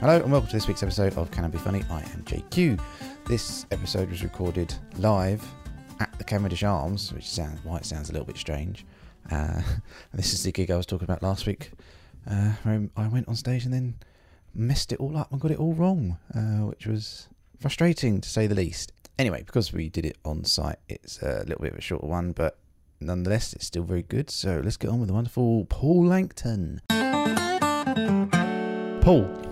[0.00, 1.82] Hello and welcome to this week's episode of Can I Be Funny?
[1.90, 2.80] I am JQ.
[3.26, 5.46] This episode was recorded live
[5.98, 8.86] at the Cavendish Arms, which sounds why it sounds a little bit strange.
[9.30, 9.60] Uh,
[10.14, 11.72] this is the gig I was talking about last week.
[12.26, 13.94] Uh, where I went on stage and then
[14.54, 18.46] messed it all up and got it all wrong, uh, which was frustrating to say
[18.46, 18.92] the least.
[19.18, 22.32] Anyway, because we did it on site, it's a little bit of a shorter one,
[22.32, 22.56] but
[23.00, 24.30] nonetheless, it's still very good.
[24.30, 26.80] So let's get on with the wonderful Paul Langton.
[29.02, 29.49] Paul,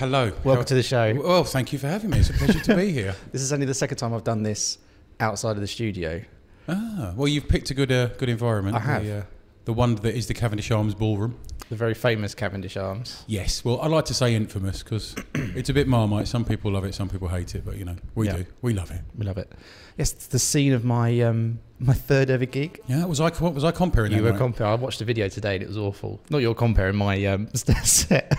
[0.00, 0.32] Hello.
[0.44, 1.12] welcome to the show.
[1.14, 2.20] Well, thank you for having me.
[2.20, 3.14] It's a pleasure to be here.
[3.32, 4.78] This is only the second time I've done this
[5.20, 6.22] outside of the studio.
[6.66, 8.76] Ah, well, you've picked a good, uh, good environment.
[8.76, 9.04] I have.
[9.04, 9.22] The, uh,
[9.66, 11.38] the one that is the Cavendish Arms Ballroom.
[11.70, 13.22] The very famous Cavendish Arms.
[13.28, 13.64] Yes.
[13.64, 16.26] Well, I like to say infamous because it's a bit marmite.
[16.26, 18.38] Some people love it, some people hate it, but you know, we Yeah.
[18.38, 18.46] do.
[18.60, 19.00] We love it.
[19.16, 19.52] We love it.
[19.96, 22.80] Yes, it's the scene of my um, my third ever gig.
[22.88, 23.04] Yeah.
[23.04, 23.30] Was I?
[23.30, 24.10] What was I comparing?
[24.10, 24.38] You were night?
[24.38, 24.72] comparing.
[24.72, 26.20] I watched the video today and it was awful.
[26.28, 28.32] Not your comparing my um, set.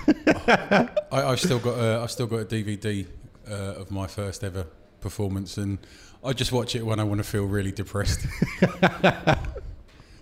[0.48, 1.80] I, I've still got.
[1.80, 3.08] A, I've still got a DVD
[3.50, 4.68] uh, of my first ever
[5.00, 5.78] performance, and
[6.22, 8.26] I just watch it when I want to feel really depressed.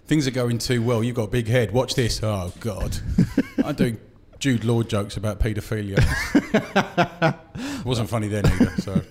[0.09, 1.03] Things are going too well.
[1.03, 1.71] You've got a big head.
[1.71, 2.19] Watch this.
[2.23, 2.97] Oh God,
[3.63, 3.99] I'm doing
[4.39, 5.99] Jude Law jokes about paedophilia.
[7.85, 8.71] Wasn't funny then either.
[8.81, 9.01] So,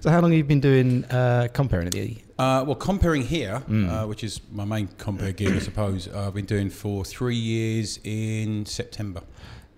[0.00, 2.18] so how long have you been doing uh, comparing at the?
[2.38, 3.90] uh, well, comparing here, Mm.
[3.90, 6.06] uh, which is my main compare gig, I suppose.
[6.06, 9.22] Uh, I've been doing for three years in September.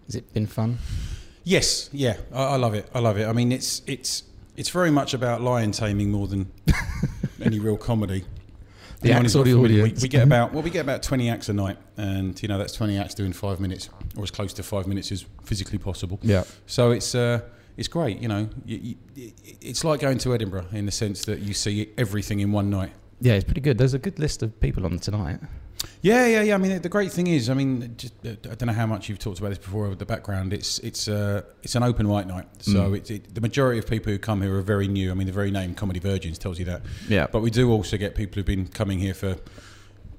[0.04, 0.76] Has it been fun?
[1.42, 2.86] Yes, yeah, I, I love it.
[2.94, 3.26] I love it.
[3.26, 4.24] I mean, it's it's
[4.56, 6.52] it's very much about lion taming more than
[7.42, 8.24] any real comedy.
[9.00, 9.84] The Anyone acts who's or the not?
[9.84, 12.58] We, we get about well, we get about twenty acts a night, and you know
[12.58, 16.18] that's twenty acts doing five minutes, or as close to five minutes as physically possible.
[16.22, 16.44] Yeah.
[16.66, 17.40] So it's uh,
[17.76, 18.20] it's great.
[18.20, 21.92] You know, you, you, it's like going to Edinburgh in the sense that you see
[21.98, 22.92] everything in one night.
[23.20, 23.78] Yeah, it's pretty good.
[23.78, 25.40] There's a good list of people on tonight.
[26.02, 26.54] Yeah, yeah, yeah.
[26.54, 29.08] I mean, the great thing is, I mean, just, uh, I don't know how much
[29.08, 30.52] you've talked about this before with the background.
[30.52, 32.96] It's it's uh, it's an open white night, so Mm.
[32.96, 35.10] it, it, the majority of people who come here are very new.
[35.10, 36.82] I mean, the very name Comedy Virgins tells you that.
[37.08, 37.26] Yeah.
[37.30, 39.36] But we do also get people who've been coming here for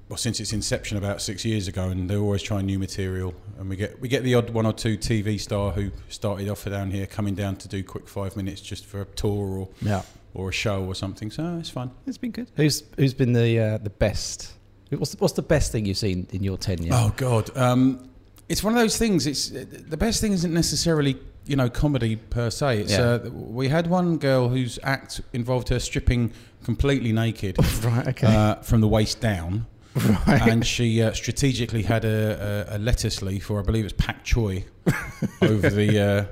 [0.09, 3.33] well since its inception about six years ago, and they're always trying new material.
[3.59, 6.65] And we get we get the odd one or two TV star who started off
[6.65, 10.03] down here coming down to do quick five minutes just for a tour or Yeah.
[10.33, 11.31] or a show or something.
[11.31, 11.91] So it's fun.
[12.05, 12.49] It's been good.
[12.55, 14.53] Who's who's been the uh, the best?
[14.89, 16.91] What's the, what's the best thing you've seen in your tenure?
[16.93, 18.09] Oh God, um,
[18.49, 19.27] it's one of those things.
[19.27, 22.81] It's the best thing isn't necessarily you know comedy per se.
[22.81, 23.19] It's Yeah.
[23.25, 26.31] uh, we had one girl whose act involved her stripping
[26.63, 28.07] completely naked right.
[28.09, 28.27] Okay.
[28.27, 29.65] uh, from the waist down,
[29.95, 30.41] right.
[30.47, 34.23] and she uh, strategically had a, a, a lettuce leaf, or I believe it's pak
[34.25, 34.63] choy,
[35.41, 36.27] over the.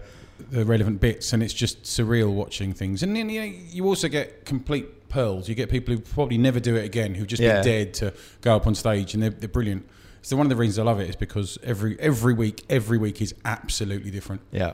[0.51, 3.01] The relevant bits, and it's just surreal watching things.
[3.03, 5.47] And then you, know, you also get complete pearls.
[5.47, 7.55] You get people who probably never do it again, who just Yeah.
[7.55, 9.87] been dared to go up on stage, and they're, they're brilliant.
[10.21, 13.21] So one of the reasons I love it is because every every week, every week
[13.21, 14.41] is absolutely different.
[14.51, 14.73] Yeah.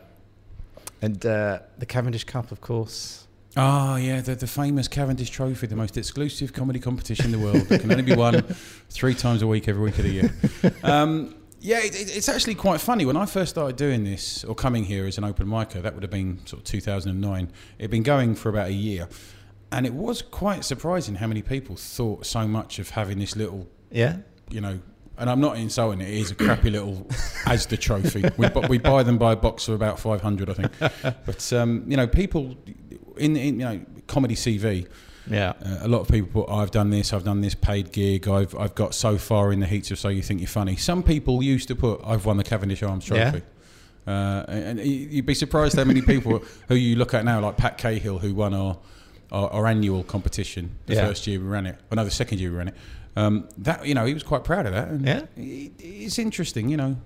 [1.01, 3.27] And uh, the Cavendish Cup, of course.
[3.57, 7.67] Ah, yeah, the, the famous Cavendish Trophy, the most exclusive comedy competition in the world
[7.67, 8.41] that can only be won
[8.89, 10.33] three times a week, every week of the year.
[10.83, 13.05] Um, yeah, it, it- it's actually quite funny.
[13.05, 16.03] When I first started doing this, or coming here as an open micer, that would
[16.03, 17.51] have been sort of 2009.
[17.77, 19.07] It had been going for about a year.
[19.71, 23.69] And it was quite surprising how many people thought so much of having this little
[23.89, 24.17] Yeah.
[24.49, 24.79] you know,
[25.17, 26.09] and I'm not insulting it.
[26.09, 27.05] It is a crappy little
[27.45, 28.23] Asda trophy.
[28.37, 30.71] We, we buy them by a box of about 500, I think.
[31.25, 32.57] But um, you know, people
[33.17, 34.87] in, in you know comedy CV.
[35.29, 35.53] Yeah.
[35.63, 38.55] Uh, a lot of people put, I've done this, I've done this paid gig, I've
[38.55, 40.75] I've got so far in the heats of So You Think You're Funny.
[40.75, 43.31] Some people used to put, I've won the Cavendish Arms Yeah.
[43.31, 43.45] Trophy.
[44.07, 47.55] Uh, and and you'd be surprised how many people who you look at now, like
[47.57, 48.77] Pat Cahill, who won our
[49.31, 51.05] our, our annual competition the Yeah.
[51.07, 51.77] first year we ran it.
[51.89, 52.75] Well, no, the second year we ran it.
[53.15, 54.87] Um, that you know, he was quite proud of that.
[54.87, 55.21] And Yeah.
[55.37, 56.67] it, it's interesting.
[56.69, 56.97] You know,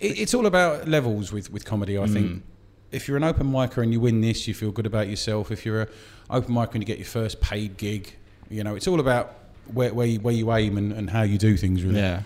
[0.00, 1.96] it, it's all about levels with with comedy.
[1.96, 2.12] I Mm.
[2.12, 2.42] think
[2.92, 5.50] if you're an open micer and you win this, you feel good about yourself.
[5.50, 5.88] If you're an
[6.30, 8.14] open micer and you get your first paid gig,
[8.50, 9.34] you know, it's all about
[9.72, 11.82] where where you, where you aim and, and how you do things.
[11.82, 12.22] Really, Yeah.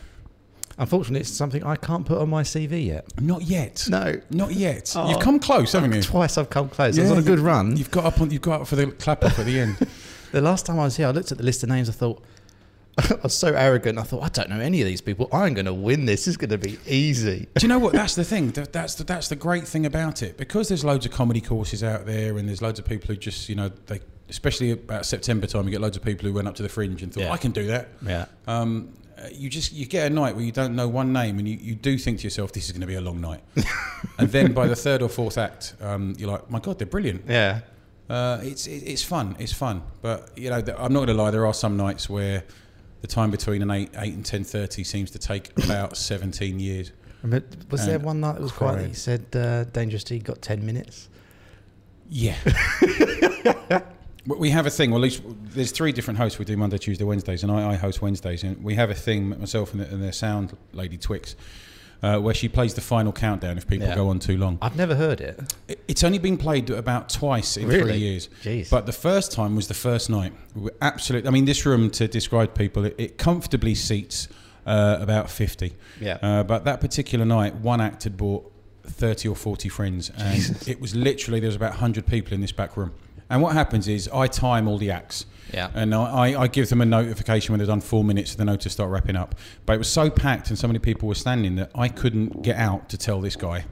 [0.78, 3.07] Unfortunately, it's something I can't put on my CV yet.
[3.18, 3.86] not yet.
[3.89, 4.21] No.
[4.30, 4.92] Not yet.
[4.95, 5.09] Oh.
[5.09, 6.03] You've come close, haven't you?
[6.03, 6.98] Twice I've come close.
[6.98, 7.78] I was Yeah, on a good run.
[7.78, 8.30] You've got up on.
[8.30, 9.77] You've got up for the clap off at the end.
[10.33, 11.89] The last time I was here, I looked at the list of names.
[11.89, 12.22] I thought,
[13.10, 13.98] I was so arrogant.
[13.98, 15.28] I thought, I don't know any of these people.
[15.33, 16.21] I'm going to win this.
[16.25, 17.47] This is going to be easy.
[17.54, 17.93] Do you know what?
[17.93, 18.51] That's the thing.
[18.51, 22.07] That's the, that's the great thing about it because there's loads of comedy courses out
[22.07, 24.01] there, and there's loads of people who just you know they,
[24.31, 27.03] especially about September time, you get loads of people who went up to the fringe
[27.03, 27.33] and thought Yeah.
[27.33, 27.89] I can do that.
[28.04, 28.27] Yeah.
[28.47, 28.95] Um,
[29.33, 31.75] you just you get a night where you don't know one name, and you, you
[31.75, 33.41] do think to yourself, this is going to be a long night.
[34.19, 37.25] and then by the third or fourth act, um, you're like, my god, they're brilliant.
[37.28, 37.60] Yeah.
[38.09, 39.37] Uh, it's it's fun.
[39.39, 39.83] It's fun.
[40.01, 41.31] But you know, I'm not going to lie.
[41.31, 42.45] There are some nights where
[43.07, 46.93] the time between an eight eight and ten thirty seems to take about seventeen years.
[47.23, 48.89] Remember, was there one night that was that cried.
[48.89, 51.09] You said uh, Dangerous D got ten minutes.
[52.09, 52.37] Yeah.
[54.27, 54.91] We have a thing.
[54.91, 56.37] Well, at least there's three different hosts.
[56.37, 58.43] We do Monday, Tuesday, Wednesdays, and I, I host Wednesdays.
[58.43, 61.37] And we have a thing myself and the, and the sound lady Twix,
[62.03, 63.95] uh, where she plays the final countdown if people Yeah.
[63.95, 64.59] go on too long.
[64.63, 65.41] I've never heard it.
[65.69, 67.83] It- It's only been played about twice in Really?
[67.93, 68.28] three years.
[68.45, 68.69] Jeez.
[68.71, 70.33] But the first time was the first night.
[70.83, 71.28] Absolutely.
[71.28, 74.28] I mean, this room to describe people, it, it comfortably seats
[74.66, 75.75] uh, about fifty.
[76.01, 76.19] yeah.
[76.22, 78.51] Uh, but that particular night, one act had brought
[78.89, 82.53] 30 or 40 friends, and it was literally there was about 100 people in this
[82.53, 82.93] back room.
[83.28, 85.71] And what happens is I time all the acts, yeah.
[85.75, 88.61] and I, I- give them a notification when they've done four minutes for the note
[88.61, 89.34] to start wrapping up.
[89.65, 92.57] But it was so packed and so many people were standing that I couldn't get
[92.57, 93.65] out to tell this guy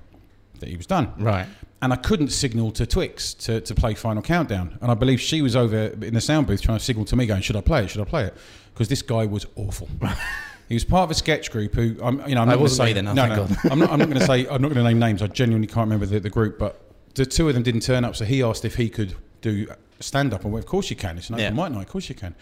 [0.61, 1.12] that he was done.
[1.19, 1.47] right.
[1.83, 4.79] And I couldn't signal to Twix to, to play Final Countdown.
[4.81, 7.27] And I believe she was over in the sound booth trying to signal to me,
[7.27, 7.91] going, "Should I play it?
[7.91, 8.35] Should I play it?"
[8.73, 9.91] Because this guy was awful.
[10.71, 12.75] he was part of a sketch group who, I'm, you know, I'm not going to
[12.75, 12.95] say.
[12.95, 13.91] then, oh, no, no, I'm not.
[13.91, 14.47] I'm not going to say.
[14.49, 15.21] I'm not going to name names.
[15.21, 16.81] I genuinely can't remember the, the group, but
[17.17, 18.17] the two of them didn't turn up.
[18.17, 19.15] So he asked if he could
[19.52, 19.67] do
[20.00, 21.19] stand up, and I went, "Of course you can.
[21.19, 21.62] It's an open Yeah.
[21.62, 21.82] mic night.
[21.87, 22.35] Of course you can."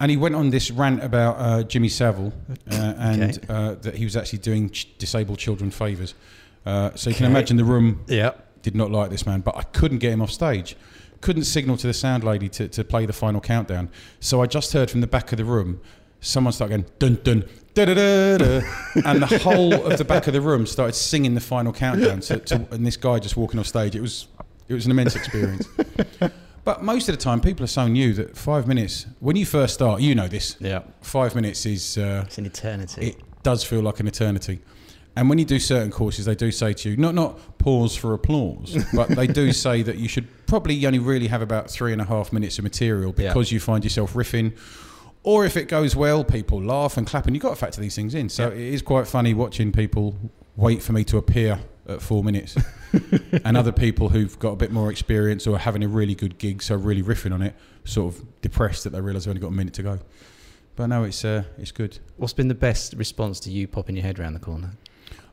[0.00, 2.32] And he went on this rant about uh, Jimmy Savile
[2.70, 2.74] uh,
[3.10, 3.38] and Okay.
[3.48, 6.14] uh, that he was actually doing ch- disabled children favours.
[6.64, 8.30] Uh, so you can imagine the room Yeah.
[8.62, 10.76] did not like this man, but I couldn't get him off stage.
[11.20, 13.88] Couldn't signal to the sound lady to, to play the final countdown.
[14.20, 15.80] So I just heard from the back of the room
[16.20, 17.44] someone start going dun dun
[17.74, 18.60] da da da da,
[19.04, 22.20] and the whole of the back of the room started singing the final countdown.
[22.20, 23.96] To, to, and this guy just walking off stage.
[23.96, 24.28] It was
[24.68, 25.66] it was an immense experience.
[26.64, 29.06] But most of the time, people are so new that five minutes.
[29.20, 30.56] When you first start, you know this.
[30.60, 30.82] Yeah.
[31.00, 31.96] Five minutes is.
[31.96, 33.06] Uh, It's an eternity.
[33.08, 34.60] it does feel like an eternity.
[35.16, 38.12] And when you do certain courses, they do say to you, not not pause for
[38.14, 42.00] applause, but they do say that you should probably only really have about three and
[42.02, 43.28] a half minutes of material Yeah.
[43.28, 44.52] because you find yourself riffing.
[45.24, 47.96] Or if it goes well, people laugh and clap, and you've got to factor these
[47.96, 48.28] things in.
[48.28, 48.54] So Yeah.
[48.54, 50.14] it is quite funny watching people
[50.56, 52.56] wait for me to appear at four minutes,
[53.44, 56.38] and other people who've got a bit more experience or are having a really good
[56.38, 57.54] gig, so really riffing on it,
[57.84, 59.98] sort of depressed that they realise they've only got a minute to go.
[60.76, 61.98] But no, it's uh, it's good.
[62.16, 64.72] What's been the best response to you popping your head around the corner?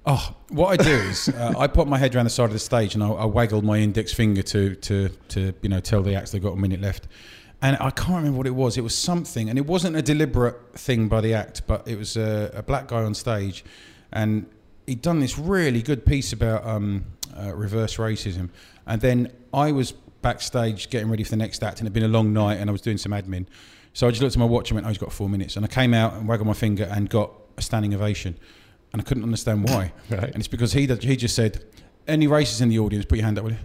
[0.07, 2.60] Oh, what I do is uh, I pop my head around the side of the
[2.60, 6.16] stage and I, I waggled my index finger to, to, to you know tell the
[6.16, 7.08] acts they've got a minute left,
[7.62, 8.78] and I can't remember what it was.
[8.78, 12.18] It was something, and it wasn't a deliberate thing by the act, but it was
[12.18, 13.66] a, a black guy on stage,
[14.12, 14.46] and
[14.88, 17.06] he'd done this really good piece about um,
[17.38, 18.50] uh, reverse racism,
[18.86, 19.92] and then I was
[20.22, 22.72] backstage getting ready for the next act, and it'd been a long night, and I
[22.72, 23.46] was doing some admin,
[23.94, 25.66] so I just looked at my watch and went, "Oh, he's got four minutes," and
[25.66, 28.38] I came out and waggled my finger and got a standing ovation,
[28.92, 29.92] and I couldn't understand why.
[30.10, 30.24] Right.
[30.24, 31.64] And it's because he he just said,
[32.08, 33.58] "Any racists in the audience, put your hand up, will you?"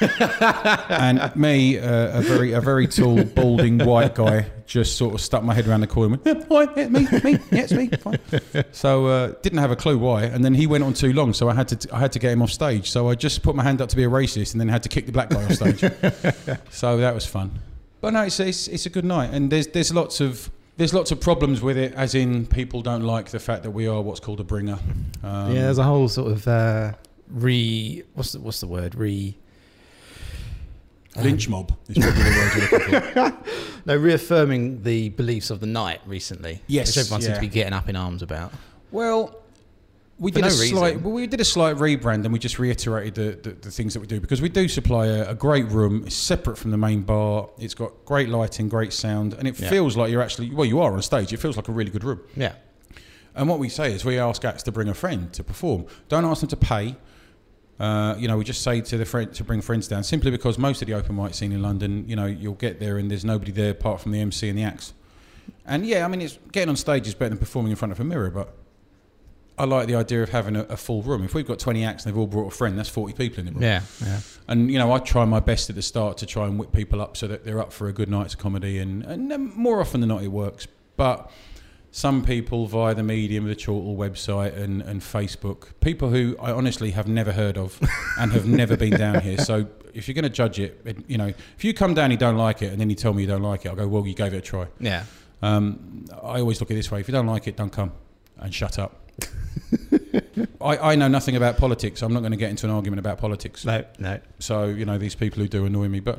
[0.88, 5.42] and me, uh, a very a very tall, balding white guy, just sort of stuck
[5.42, 7.88] my head around the corner and went, yeah, hi, yeah, me, me, yeah, it's me.
[7.88, 8.18] Fine.
[8.72, 10.24] So uh, didn't have a clue why.
[10.24, 12.32] And then he went on too long, so I had to I had to get
[12.32, 12.90] him off stage.
[12.90, 14.88] So I just put my hand up to be a racist, and then had to
[14.88, 15.80] kick the black guy off stage.
[16.70, 17.52] so that was fun.
[18.00, 20.50] But no, it's, it's it's a good night, and there's there's lots of.
[20.76, 23.86] There's lots of problems with it, as in people don't like the fact that we
[23.86, 24.76] are what's called a bringer.
[25.22, 26.94] Um, yeah, there's a whole sort of uh,
[27.28, 28.02] re.
[28.14, 28.96] What's the, what's the word?
[28.96, 29.36] Re.
[31.16, 33.50] Lynch mob is probably the word you're looking for.
[33.86, 36.62] No, reaffirming the beliefs of the night recently.
[36.66, 38.50] Yes, which everyone seems to be getting up in arms about.
[38.90, 39.36] Well,
[40.18, 40.84] we For did a slight.
[40.94, 41.02] reason.
[41.04, 44.00] Well, we did a slight rebrand, and we just reiterated the, the, the things that
[44.00, 46.04] we do because we do supply a, a great room.
[46.06, 47.50] It's separate from the main bar.
[47.58, 49.68] It's got great lighting, great sound, and it Yeah.
[49.68, 51.32] feels like you're actually well, you are on stage.
[51.34, 52.20] It feels like a really good room.
[52.34, 52.54] Yeah.
[53.34, 55.86] And what we say is we ask acts to bring a friend to perform.
[56.08, 56.96] Don't ask them to pay.
[57.78, 60.58] Uh, you know, we just say to the friend to bring friends down simply because
[60.58, 63.24] most of the open mic scene in London, you know, you'll get there and there's
[63.24, 64.94] nobody there apart from the MC and the acts.
[65.66, 67.98] And yeah, I mean, it's getting on stage is better than performing in front of
[67.98, 68.54] a mirror, but
[69.56, 71.24] I like the idea of having a, a full room.
[71.24, 73.46] If we've got 20 acts and they've all brought a friend, that's 40 people in
[73.46, 73.62] the room.
[73.62, 73.82] Yeah.
[74.04, 74.20] Yeah.
[74.48, 77.00] And you know, I try my best at the start to try and whip people
[77.00, 80.00] up so that they're up for a good night's comedy, and, and um, more often
[80.00, 80.66] than not, it works.
[80.96, 81.30] But
[81.94, 86.50] some people via the medium of the Chortle website and, and Facebook, people who I
[86.50, 87.80] honestly have never heard of
[88.18, 89.38] and have never been down here.
[89.38, 92.14] So if you're going to judge it, it, you know, if you come down, and
[92.14, 93.86] you don't like it, and then you tell me you don't like it, I'll go,
[93.86, 94.66] well, you gave it a try.
[94.80, 95.04] Yeah.
[95.40, 97.92] Um, I always look at it this way: if you don't like it, don't come
[98.38, 99.08] and shut up.
[100.60, 102.02] I, I know nothing about politics.
[102.02, 103.64] I'm not going to get into an argument about politics.
[103.64, 103.84] No.
[103.98, 104.18] No.
[104.38, 106.18] So you know these people who do annoy me, but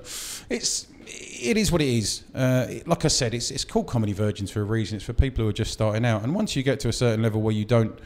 [0.49, 2.23] it's it is what it is.
[2.33, 4.95] Uh, like I said, it's it's called comedy virgins for a reason.
[4.97, 6.23] It's for people who are just starting out.
[6.23, 7.97] And once you get to a certain level where you don't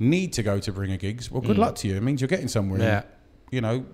[0.00, 1.60] need to go to bringer gigs, well, good Mm.
[1.60, 1.96] luck to you.
[1.96, 2.80] It means you're getting somewhere.
[2.80, 3.02] Yeah.
[3.50, 3.84] You know,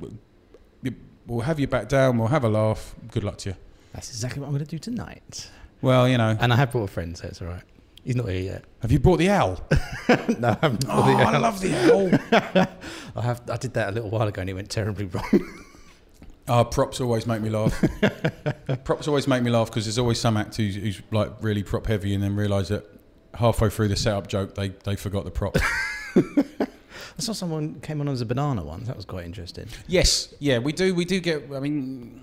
[1.26, 2.18] we'll have you back down.
[2.18, 2.94] We'll have a laugh.
[3.10, 3.56] Good luck to you.
[3.92, 5.50] That's exactly what I'm going to do tonight.
[5.82, 7.62] Well, you know, And I have brought a friend, so it's all right.
[8.10, 8.64] He's not here yet.
[8.82, 9.60] Have you brought the owl?
[10.40, 10.84] no, I haven't.
[10.88, 12.66] Oh, I love the owl.
[13.14, 13.40] I have.
[13.48, 15.48] I did that a little while ago, and it went terribly wrong.
[16.48, 17.80] Oh, props always make me laugh.
[18.82, 21.86] props always make me laugh because there's always some act who's, who's like really prop
[21.86, 22.84] heavy and then realise that
[23.34, 25.56] halfway through the setup joke they, they forgot the prop.
[26.16, 28.88] I saw someone came on as a banana once.
[28.88, 29.68] That was quite interesting.
[29.86, 30.96] yes, yeah, we do.
[30.96, 31.44] We do get.
[31.54, 32.20] I mean,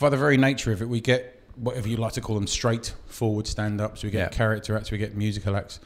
[0.00, 3.46] by the very nature of it, we get whatever you like to call them straightforward
[3.46, 4.02] stand-ups.
[4.02, 4.28] We get Yeah.
[4.28, 4.90] character acts.
[4.90, 5.80] We get musical acts.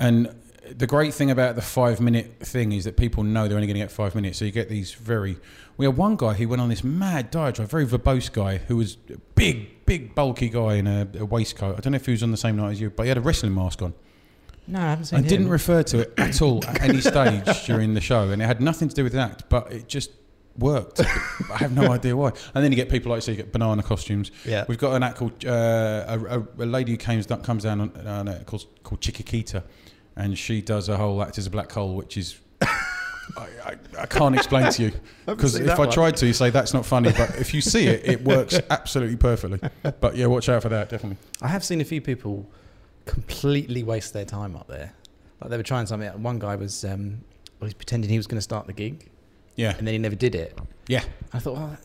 [0.00, 0.34] And
[0.76, 3.80] the great thing about the five-minute thing is that people know they're only going to
[3.80, 4.38] get five minutes.
[4.38, 5.36] So you get these very.
[5.76, 8.96] We had one guy who went on this mad diatribe, very verbose guy who was
[9.12, 11.76] a big, big, bulky guy in a, a waistcoat.
[11.76, 13.18] I don't know if he was on the same night as you, but he had
[13.18, 13.92] a wrestling mask on.
[14.66, 15.18] No, I haven't seen.
[15.18, 15.28] I him.
[15.28, 18.62] didn't refer to it at all at any stage during the show, and it had
[18.62, 20.10] nothing to do with the act, but it just
[20.58, 21.00] worked.
[21.00, 22.32] I have no idea why.
[22.54, 24.30] And then you get people like so you get banana costumes.
[24.44, 24.64] Yeah.
[24.68, 28.06] We've got an act called uh, a, a, a lady who comes comes down on,
[28.06, 29.62] on called called Chiquikita,
[30.16, 32.38] and she does a whole act as a black hole, which is.
[33.38, 34.92] I, I, I can't explain to you
[35.26, 35.90] because if I one.
[35.90, 37.10] tried to, you say that's not funny.
[37.10, 39.60] But if you see it, it works absolutely perfectly.
[40.00, 41.16] But yeah, watch out for that, definitely.
[41.40, 42.46] I have seen a few people
[43.06, 44.92] completely waste their time up there.
[45.40, 46.06] Like they were trying something.
[46.08, 46.18] out.
[46.18, 47.22] One guy was um,
[47.60, 49.08] well, he's pretending he was going to start the gig,
[49.56, 50.58] Yeah, and then he never did it.
[50.88, 51.04] yeah.
[51.32, 51.76] I thought, well,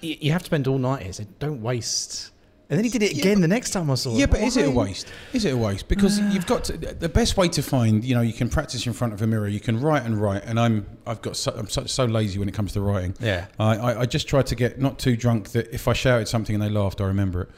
[0.00, 2.30] you, you have to spend all night here, so don't waste.
[2.70, 4.10] And then he did it again the next time I saw.
[4.10, 4.18] him.
[4.18, 5.08] Yeah, but is it a waste?
[5.32, 5.88] Is it a waste?
[5.88, 8.04] Because you've got to, the best way to find.
[8.04, 9.48] You know, you can practice in front of a mirror.
[9.48, 10.44] You can write and write.
[10.44, 13.14] And I'm I've got so, I'm so, so lazy when it comes to writing.
[13.20, 13.46] Yeah.
[13.58, 16.54] I, I, I just try to get not too drunk that if I shouted something
[16.54, 17.50] and they laughed, I remember it.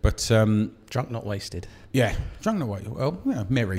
[0.00, 1.66] But um, Drunk, not wasted.
[1.92, 2.84] yeah, drunk away.
[2.86, 3.78] Well, yeah, merry.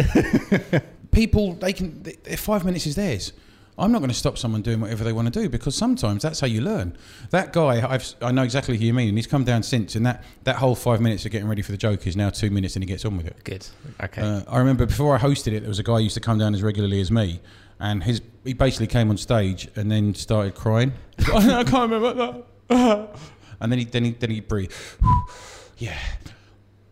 [1.11, 2.03] People, they can.
[2.03, 3.33] th- th- five minutes is theirs.
[3.79, 6.39] I'm not going to stop someone doing whatever they want to do because sometimes that's
[6.39, 6.97] how you learn.
[7.29, 10.05] That guy, I've, I know exactly who you mean, and he's come down since, and
[10.05, 12.75] that, that whole five minutes of getting ready for the joke is now two minutes,
[12.75, 13.43] and he gets on with it.
[13.43, 13.67] Good.
[14.03, 14.21] Okay.
[14.21, 16.37] Uh, I remember before I hosted it, there was a guy who used to come
[16.37, 17.39] down as regularly as me,
[17.79, 20.93] and his he basically came on stage and then started crying.
[21.19, 23.09] I can't remember that.
[23.59, 24.73] and then he then he then he breathed.
[25.77, 25.97] yeah.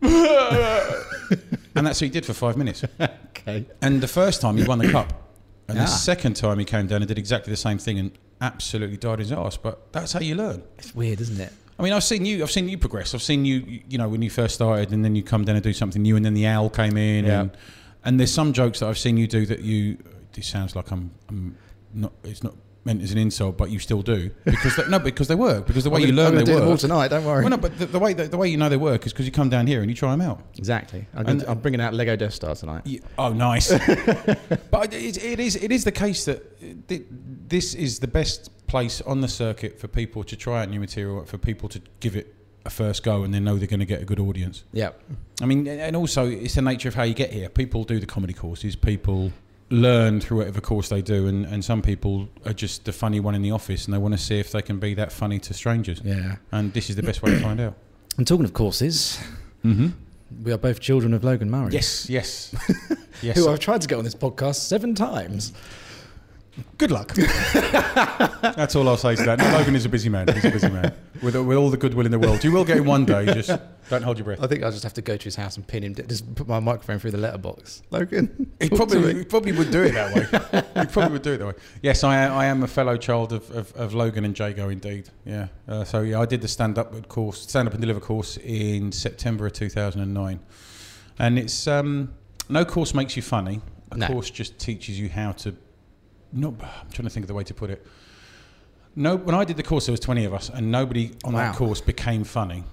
[0.00, 2.84] and that's what he did for five minutes.
[3.00, 3.66] okay.
[3.82, 5.27] And the first time he won the cup,
[5.68, 5.82] and Ah.
[5.82, 8.10] the second time he came down and did exactly the same thing and
[8.40, 9.56] absolutely died his ass.
[9.56, 10.62] But that's how you learn.
[10.78, 11.52] It's weird, isn't it?
[11.78, 12.42] I mean, I've seen you.
[12.42, 13.14] I've seen you progress.
[13.14, 13.80] I've seen you.
[13.88, 16.16] You know, when you first started, and then you come down and do something new,
[16.16, 17.40] and then the owl came in, Yeah.
[17.42, 17.50] and
[18.04, 19.98] and there's some jokes that I've seen you do that you.
[20.32, 21.10] This sounds like I'm.
[21.28, 21.56] I'm
[21.94, 22.12] not.
[22.24, 22.54] It's not
[22.84, 25.66] meant as an insult, but you still do because they, no, because they work.
[25.66, 26.80] Because the way you learn I'm gonna they do them all work.
[26.80, 27.08] tonight.
[27.08, 27.42] Don't worry.
[27.42, 29.26] Well, no, but the, the way the, the way you know they work is because
[29.26, 30.40] you come down here and you try them out.
[30.56, 31.06] exactly.
[31.14, 32.82] I'm, And- gonna, I'm bringing out Lego Death Star tonight.
[32.86, 33.00] Yeah.
[33.18, 33.70] Oh, nice.
[34.70, 36.42] but it, it is it is the case that
[37.48, 41.24] this is the best place on the circuit for people to try out new material,
[41.24, 44.02] for people to give it a first go, and then know they're going to get
[44.02, 44.64] a good audience.
[44.72, 44.90] Yeah.
[45.40, 47.48] I mean, and also it's the nature of how you get here.
[47.48, 48.76] People do the comedy courses.
[48.76, 49.32] People
[49.70, 53.34] learn through whatever course they do, and, and some people are just the funny one
[53.34, 55.54] in the office, and they want to see if they can be that funny to
[55.54, 56.00] strangers.
[56.04, 56.36] Yeah.
[56.52, 57.74] And this is the best way to find out.
[58.18, 59.18] And talking of courses,
[59.64, 59.88] Mm-hmm.
[60.44, 61.72] we are both children of Logan Murray.
[61.72, 62.52] Yes, yes,
[63.22, 63.36] yes.
[63.36, 65.52] Who I've tried to get on this podcast seven times.
[66.78, 67.12] Good luck.
[67.14, 69.38] That's all I'll say to that.
[69.38, 70.28] No, Logan is a busy man.
[70.32, 72.42] He's a busy man with, with all the goodwill in the world.
[72.44, 73.26] You will get him one day.
[73.26, 73.50] Just
[73.90, 74.42] don't hold your breath.
[74.42, 75.94] I think I'll just have to go to his house and pin him.
[75.94, 77.82] Just put my microphone through the letterbox.
[77.90, 78.52] Logan.
[78.60, 80.82] He probably, he probably would do it that way.
[80.82, 81.54] he probably would do it that way.
[81.82, 85.08] Yes, I am, I am a fellow child of, of, of Logan and Jago, indeed.
[85.24, 85.48] Yeah.
[85.66, 88.92] Uh, so yeah, I did the stand up course, stand up and deliver course in
[88.92, 90.40] September of 2009,
[91.18, 92.14] and it's um,
[92.48, 93.60] no course makes you funny.
[93.90, 94.06] A No.
[94.06, 95.54] course just teaches you how to.
[96.32, 97.86] No, I'm trying to think of the way to put it.
[98.96, 101.40] No, when I did the course, there was 20 of us, and nobody on Wow.
[101.52, 102.64] that course became funny.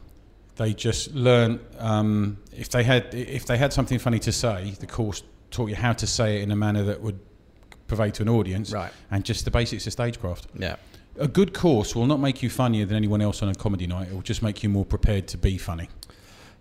[0.55, 4.87] They just learned um, if they had if they had something funny to say, the
[4.87, 5.21] course
[5.51, 7.19] taught you how to say it in a manner that would
[7.87, 8.91] purvey to an audience, Right.
[9.11, 10.47] and just the basics of stagecraft.
[10.57, 10.77] Yeah.
[11.19, 14.07] A good course will not make you funnier than anyone else on a comedy night.
[14.09, 15.89] It will just make you more prepared to be funny.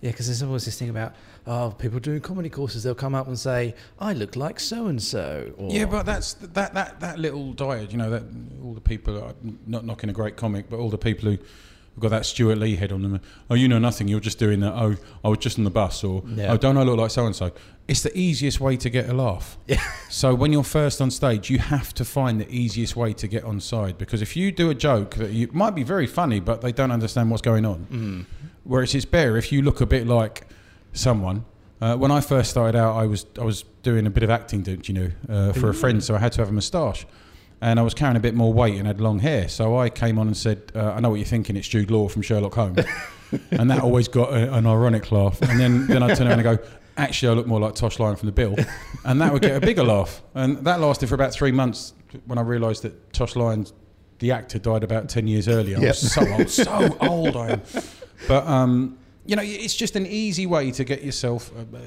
[0.04, 1.14] Yeah, because there's always this thing about,
[1.46, 5.02] oh, people doing comedy courses, they'll come up and say, I look like so and
[5.02, 5.54] so.
[5.70, 7.90] Yeah, but that's that that that little diet.
[7.90, 8.25] You know that
[8.62, 9.32] all the people are
[9.66, 12.76] not knocking a great comic, but all the people who have got that Stewart Lee
[12.76, 13.18] head on them.
[13.49, 14.06] Oh, you know nothing.
[14.06, 14.75] You're just doing that.
[14.75, 14.94] Oh,
[15.25, 16.52] I was just on the bus, or Yeah.
[16.52, 17.50] oh, don't I look like so and so?
[17.88, 19.56] It's the easiest way to get a laugh.
[19.66, 19.80] Yeah.
[20.11, 23.44] So when you're first on stage, you have to find the easiest way to get
[23.44, 26.61] on side because if you do a joke that you might be very funny, but
[26.61, 27.87] they don't understand what's going on.
[27.90, 28.43] Mm.
[28.64, 30.47] Whereas it's better if you look a bit like
[30.92, 31.44] someone.
[31.80, 34.62] Uh, when I first started out, I was I was doing a bit of acting,
[34.62, 37.04] don't you know, uh, for a friend, so I had to have a moustache,
[37.61, 39.49] and I was carrying a bit more weight and had long hair.
[39.49, 41.56] So I came on and said, uh, "I know what you're thinking.
[41.56, 42.85] It's Jude Law from Sherlock Holmes,"
[43.50, 45.42] and that always got a, an ironic laugh.
[45.42, 46.64] And then then I turn around and go,
[46.97, 48.54] actually I look more like Tosh Lines from the Bill,
[49.04, 50.23] and that would get a bigger laugh.
[50.35, 51.92] And that lasted for about three months
[52.26, 53.73] when I realised that Tosh Lines,
[54.21, 55.76] the actor, died about ten years earlier.
[55.78, 57.62] I was so old, so old I am.
[58.28, 61.50] But um, you know, it's just an easy way to get yourself.
[61.56, 61.78] Uh,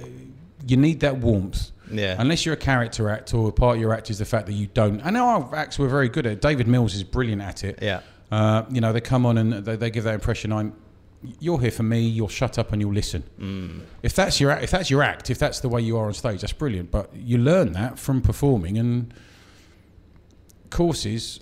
[0.66, 1.72] you need that warmth.
[1.92, 2.16] Yeah.
[2.20, 4.68] Unless you're a character actor, or part of your act is the fact that you
[4.68, 5.00] don't.
[5.02, 6.42] And our acts were very good at it.
[6.42, 7.80] David Mills is brilliant at it.
[7.82, 8.02] Yeah.
[8.32, 10.52] Uh, you know, they come on and they, they give that impression.
[10.52, 10.74] I'm,
[11.40, 12.02] you're here for me.
[12.02, 13.24] You'll shut up and you'll listen.
[13.40, 13.82] Mm.
[14.04, 16.14] If that's your act, if that's your act, if that's the way you are on
[16.14, 16.92] stage, that's brilliant.
[16.92, 19.14] But you learn that from performing and
[20.70, 21.40] courses.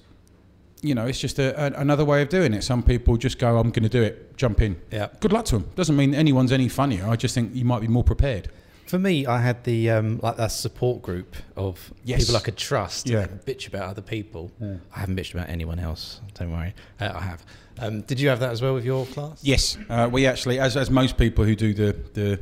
[0.85, 2.63] You know, it's just a, a, another way of doing it.
[2.63, 4.79] Some people just go, "I'm going to do it," jump in.
[4.91, 5.07] Yeah.
[5.19, 5.69] Good luck to them.
[5.75, 7.07] Doesn't mean anyone's any funnier.
[7.07, 8.49] I just think you might be more prepared.
[8.85, 12.19] For me, I had the um, like that support group of Yes.
[12.21, 13.09] people I could trust.
[13.09, 13.21] Yeah.
[13.23, 14.51] and bitch about other people.
[14.61, 16.21] I haven't bitched about anyone else.
[16.35, 16.75] Don't worry.
[17.01, 17.43] Uh, I have.
[17.79, 19.39] Um, did you have that as well with your class?
[19.43, 22.39] Yes, uh, we actually, as, as most people who do the, the,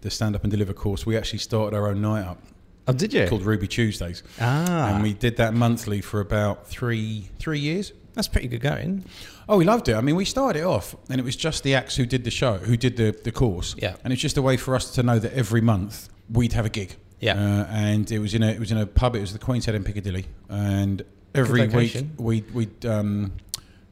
[0.00, 2.38] the stand up and deliver course, we actually started our own night up
[2.88, 3.28] Oh, did you?
[3.28, 7.92] called Ruby Tuesdays, ah, and we did that monthly for about three three years.
[8.14, 9.04] that's pretty good going.
[9.48, 9.94] Oh, we loved it.
[9.94, 12.30] I mean, we started it off, and it was just the acts who did the
[12.30, 13.74] show, who did the, the course.
[13.78, 13.96] Yeah.
[14.04, 16.68] And it's just a way for us to know that every month we'd have a
[16.70, 16.96] gig.
[17.20, 17.34] Yeah.
[17.34, 19.14] Uh, and it was in a it was in a pub.
[19.16, 23.32] It was the Queen's Head in Piccadilly, and every week we we'd um,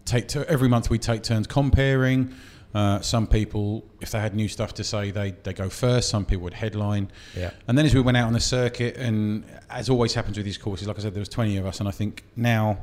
[0.04, 2.34] take tu- every month we'd take turns comparing.
[2.72, 6.08] Uh, some people, if they had new stuff to say, they they go first.
[6.08, 7.10] Some people would headline.
[7.36, 7.50] Yeah.
[7.66, 10.58] And then as we went out on the circuit, and as always happens with these
[10.58, 12.78] courses, like I said, there was 20 of us, and I think now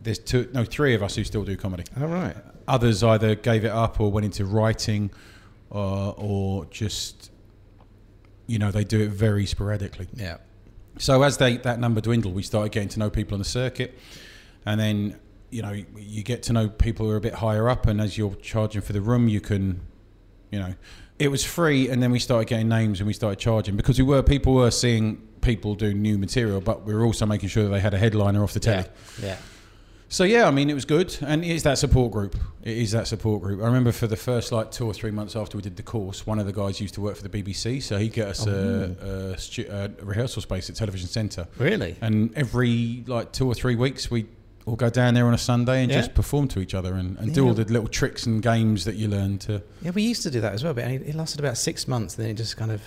[0.00, 1.84] there's two, no, three of us who still do comedy.
[2.00, 2.36] All right.
[2.68, 5.10] Others either gave it up or went into writing,
[5.70, 7.30] or, or just,
[8.46, 10.08] you know, they do it very sporadically.
[10.14, 10.38] Yeah.
[10.98, 13.98] So as they, that number dwindled, we started getting to know people on the circuit,
[14.64, 15.18] and then
[15.50, 18.16] you know you get to know people who are a bit higher up, and as
[18.16, 19.80] you're charging for the room, you can,
[20.50, 20.74] you know,
[21.18, 24.04] it was free, and then we started getting names and we started charging because we
[24.04, 27.70] were people were seeing people do new material, but we were also making sure that
[27.70, 28.84] they had a headliner off the telly.
[29.20, 29.26] Yeah.
[29.28, 29.36] Yeah.
[30.12, 32.34] So yeah, I mean, it was good, and it is that support group.
[32.64, 33.62] It is that support group.
[33.62, 36.26] I remember for the first like two or three months after we did the course,
[36.26, 38.96] one of the guys used to work for the BBC, so he'd get us oh,
[39.00, 41.94] a, a, stu- a rehearsal space at Television Centre, Really?
[42.00, 44.26] and every like two or three weeks we
[44.66, 45.98] all go down there on a Sunday and Yeah.
[45.98, 48.94] just perform to each other and, and do all the little tricks and games that
[48.96, 49.62] you learn to.
[49.82, 52.16] Yeah, we used to do that as well, but it lasted about six months.
[52.16, 52.82] And then it just kind of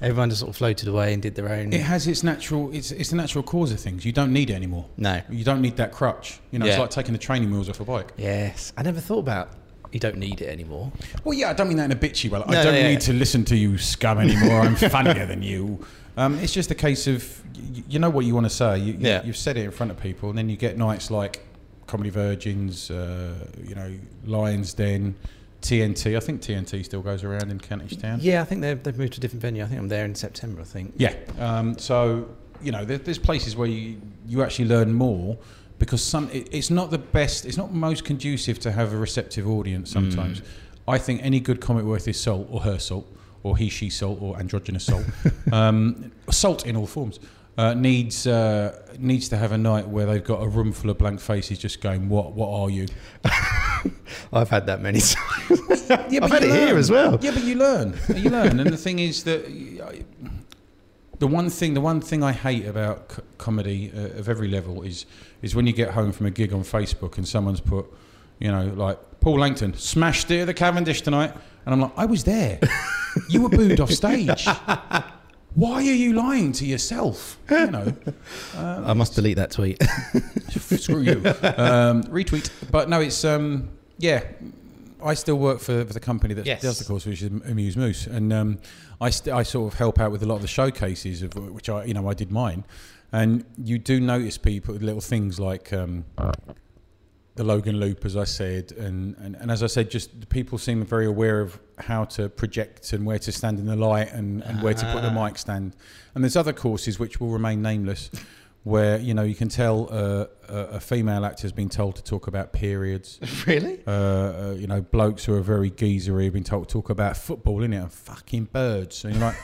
[0.00, 1.72] everyone just sort of floated away and did their own.
[1.72, 2.70] It has its natural.
[2.72, 4.04] It's it's the natural cause of things.
[4.04, 4.86] You don't need it anymore.
[4.96, 5.20] no.
[5.28, 6.38] You don't need that crutch.
[6.52, 8.12] You know, it's like taking the training wheels off a bike.
[8.16, 9.50] Yes, I never thought about.
[9.90, 10.92] You don't need it anymore.
[11.24, 12.38] Well, yeah, I don't mean that in a bitchy way.
[12.40, 12.98] Like, No, I don't yeah, need yeah.
[12.98, 14.60] to listen to you scum anymore.
[14.60, 15.82] I'm funnier than you.
[16.18, 18.78] Um, it's just a case of y- you know what you want to say.
[18.78, 19.22] You, you, Yeah.
[19.24, 21.46] You've said it in front of people, and then you get nights like
[21.86, 23.34] Comedy Virgins, uh,
[23.66, 23.90] you know,
[24.26, 25.14] Lions Den,
[25.62, 26.16] TNT.
[26.16, 28.18] I think TNT still goes around in Kentish Town.
[28.20, 29.62] Yeah, I think they've, they've moved to a different venue.
[29.62, 30.60] I think I'm there in September.
[30.60, 30.94] I think.
[30.96, 31.14] Yeah.
[31.38, 32.28] Um, so
[32.60, 35.38] you know, there, there's places where you, you actually learn more
[35.78, 37.46] because some it, it's not the best.
[37.46, 39.90] It's not most conducive to have a receptive audience.
[39.92, 40.42] Sometimes,
[40.88, 43.06] I think any good comic worth his salt or her salt
[43.42, 45.04] or he she salt or androgynous salt,
[45.52, 47.18] um, salt in all forms.
[47.56, 50.98] Uh, needs uh, needs to have a night where they've got a room full of
[50.98, 52.32] blank faces, just going, "What?
[52.32, 52.86] What are you?"
[54.32, 55.88] I've had that many times.
[55.88, 56.76] Yeah, I've but had you it here learn.
[56.78, 57.18] as well.
[57.20, 57.98] Yeah, but you learn.
[58.14, 59.44] You learn, and the thing is that
[61.18, 64.82] the one thing, the one thing I hate about c- comedy uh, of every level
[64.82, 65.04] is
[65.42, 67.86] is when you get home from a gig on Facebook and someone's put,
[68.38, 71.32] you know, like Paul Langton smashed it at the Cavendish tonight,
[71.68, 72.58] and I'm like, I was there.
[73.28, 74.46] you were booed off stage.
[75.54, 77.38] Why are you lying to yourself?
[77.50, 77.92] You know,
[78.56, 79.82] I must delete that tweet.
[80.50, 81.12] screw you.
[81.56, 82.50] Um, retweet.
[82.70, 84.24] But no, it's um, yeah.
[85.04, 86.62] I still work for, for the company that Yes.
[86.62, 88.58] does the course, which is Amuse Moose, and um,
[89.00, 91.68] I st- I sort of help out with a lot of the showcases of which
[91.68, 92.64] I you know I did mine,
[93.12, 95.72] and you do notice people little things like.
[95.72, 96.04] Um,
[97.38, 100.58] the Logan loop, as I said, and, and, and as I said, just the people
[100.58, 104.42] seem very aware of how to project and where to stand in the light and,
[104.42, 105.24] and where to put the Ah.
[105.24, 105.74] mic stand.
[106.14, 108.10] And there's other courses which will remain nameless,
[108.64, 112.02] where you know you can tell uh, a, a female actor has been told to
[112.02, 113.20] talk about periods.
[113.46, 113.80] really?
[113.86, 117.16] Uh, uh, you know, blokes who are very geezery have been told to talk about
[117.16, 119.04] football, innit, and fucking birds.
[119.04, 119.36] And you're like,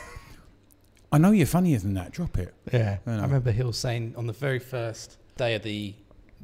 [1.13, 2.11] I know you're funnier than that.
[2.11, 2.53] Drop it.
[2.73, 2.97] Yeah.
[3.07, 3.19] I know.
[3.19, 5.95] I remember Hill saying on the very first day of the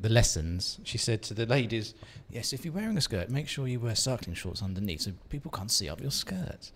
[0.02, 1.94] the lessons, she said to the ladies,
[2.30, 5.52] "Yes, if you're wearing a skirt, make sure you wear cycling shorts underneath, so people
[5.52, 6.72] can't see up your skirt.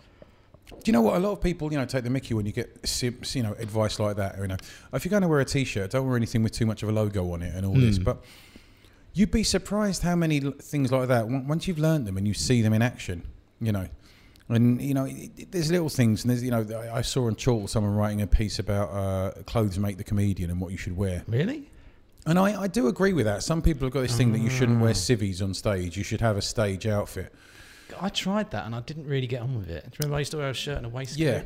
[0.70, 1.16] Do you know what?
[1.16, 2.70] A lot of people, you know, take the mickey when you get,
[3.36, 4.38] you know, advice like that.
[4.40, 4.58] You know,
[4.94, 6.92] if you're going to wear a t-shirt, don't wear anything with too much of a
[6.92, 8.00] logo on it and all this.
[8.00, 8.04] Mm.
[8.04, 8.24] But
[9.14, 11.28] you'd be surprised how many things like that.
[11.28, 13.24] Once you've learned them and you see them in action,
[13.62, 13.88] you know,
[14.50, 17.26] And you know, it, it- there's little things, and there's you know, I I saw
[17.28, 20.78] on Chortle someone writing a piece about uh, clothes make the comedian and what you
[20.78, 21.24] should wear.
[21.28, 21.70] Really?
[22.26, 23.44] And I, I do agree with that.
[23.44, 25.96] Some people have got this thing that you shouldn't wear civvies on stage.
[25.96, 27.32] You should have a stage outfit.
[28.02, 29.84] I tried that and I didn't really get on with it.
[29.84, 31.20] Do you remember I used to wear a shirt and a waistcoat?
[31.20, 31.42] Yeah.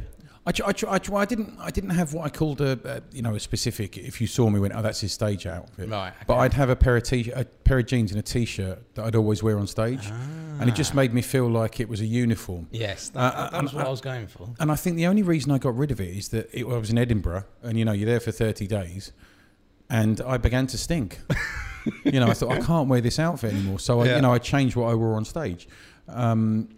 [0.46, 2.80] I, tr- I, tr- I, tr- I didn't I didn't have what I called a,
[2.86, 3.98] a you know a specific.
[3.98, 5.90] If you saw me, went oh that's his stage outfit.
[5.90, 6.14] Right.
[6.26, 6.38] But.
[6.38, 9.16] I'd have a pair of t a pair of jeans and a t-shirt that I'd
[9.16, 10.96] always wear on stage, and it just Ah.
[10.96, 12.68] made me feel like it was a uniform.
[12.72, 14.50] Yes, that, Uh, that was uh, what I was going for.
[14.60, 16.78] And I think the only reason I got rid of it is that it, I
[16.78, 19.12] was in Edinburgh, and you know you're there for 30 days,
[19.90, 21.20] and I began to stink.
[22.04, 24.16] you know, I thought I can't wear this outfit anymore, so I, Yeah.
[24.18, 25.68] you know I changed what I wore on stage.
[26.08, 26.70] Um,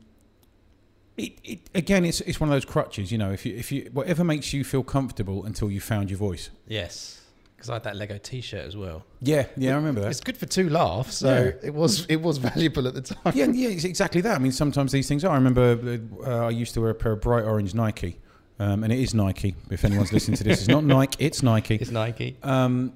[1.17, 3.12] it, it again, it's it's one of those crutches.
[3.12, 6.17] You know, if you if you whatever makes you feel comfortable until you found your
[6.17, 6.50] voice.
[6.67, 7.21] Yes,
[7.56, 9.04] because I had that Lego T-shirt as well.
[9.19, 10.10] Yeah, yeah, I remember that.
[10.10, 11.67] It's good for two laughs, so Yeah.
[11.67, 13.34] it was it was valuable at the time.
[13.36, 14.36] Yeah, yeah, it's exactly that.
[14.36, 15.32] I mean, sometimes these things are.
[15.32, 18.17] I remember uh, I used to wear a pair of bright orange Nike,
[18.60, 19.56] um, and it is Nike.
[19.69, 21.76] If anyone's listening to this, it's not Nike, it's Nike.
[21.76, 22.38] It's Nike.
[22.41, 22.93] Um,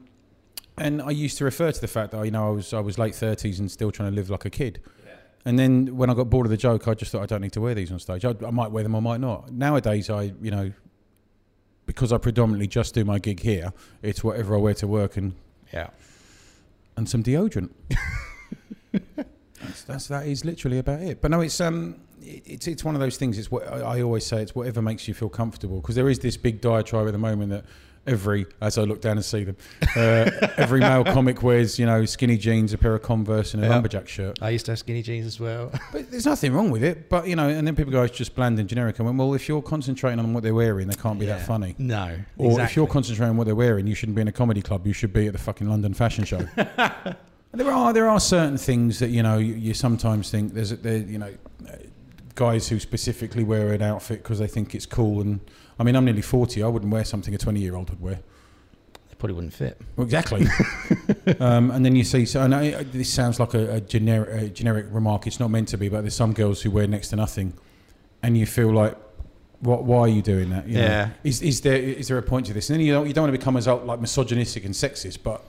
[0.78, 2.98] and I used to refer to the fact that you know I was I was
[2.98, 4.80] late thirties and still trying to live like a kid.
[5.48, 7.52] And then when I got bored of the joke, I just thought I don't need
[7.54, 8.26] to wear these on stage.
[8.26, 9.52] I, I might wear them, I might not.
[9.52, 10.72] Nowadays, I you know
[11.86, 15.34] because I predominantly just do my gig here, it's whatever I wear to work and
[15.72, 15.90] Yeah.
[16.98, 17.70] and some deodorant.
[18.92, 21.22] that's, that's that is literally about it.
[21.22, 23.38] But no, it's um, it, it's it's one of those things.
[23.38, 24.42] It's what I I always say.
[24.42, 25.80] It's whatever makes you feel comfortable.
[25.82, 27.66] Because there is this big diatribe at the moment that
[28.08, 29.58] every, as I look down and see them,
[29.96, 33.68] uh, every male comic wears you know skinny jeans, a pair of Converse, and a
[33.68, 33.74] Yeah.
[33.74, 34.40] lumberjack shirt.
[34.42, 35.72] I used to have skinny jeans as well.
[35.92, 37.10] But there's nothing wrong with it.
[37.10, 39.00] But you know, and then people go, it's just bland and generic.
[39.00, 41.76] I went, well, if you're concentrating on what they're wearing, they can't be that funny.
[41.78, 42.18] No.
[42.38, 44.86] Or if you're concentrating on what they're wearing, you shouldn't be in a comedy club.
[44.88, 46.48] You should be at the fucking London Fashion Show.
[47.54, 50.98] there are there are certain things that you know you, you sometimes think there's there
[50.98, 51.34] you know
[52.36, 55.22] guys who specifically wear an outfit because they think it's cool.
[55.22, 55.40] And
[55.80, 56.64] I mean, I'm nearly forty.
[56.64, 58.20] I wouldn't wear something a twenty year old would wear.
[59.10, 59.80] They probably wouldn't fit.
[59.96, 60.46] Well, exactly.
[61.40, 64.50] um, and then you see, so I uh, this sounds like a, a generic, a
[64.50, 65.28] generic remark.
[65.28, 67.54] It's not meant to be, but there's some girls who wear next to nothing,
[68.24, 68.98] and you feel like,
[69.60, 69.84] what?
[69.84, 70.68] Why are you doing that?
[70.68, 70.86] You know?
[70.86, 71.10] Yeah.
[71.24, 72.70] Is, is there is there a point to this?
[72.70, 75.24] And then you don't, you don't want to become as uh, like misogynistic and sexist,
[75.24, 75.46] but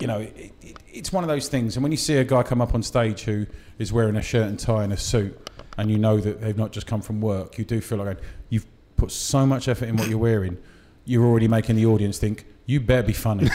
[0.00, 1.76] you know, it, it, it's one of those things.
[1.76, 3.46] And when you see a guy come up on stage who
[3.78, 5.38] is wearing a shirt and tie and a suit,
[5.78, 8.66] and you know that they've not just come from work, you do feel like you've
[9.04, 10.56] put so much effort in what you're wearing.
[11.04, 13.48] You're already making the audience think you better be funny.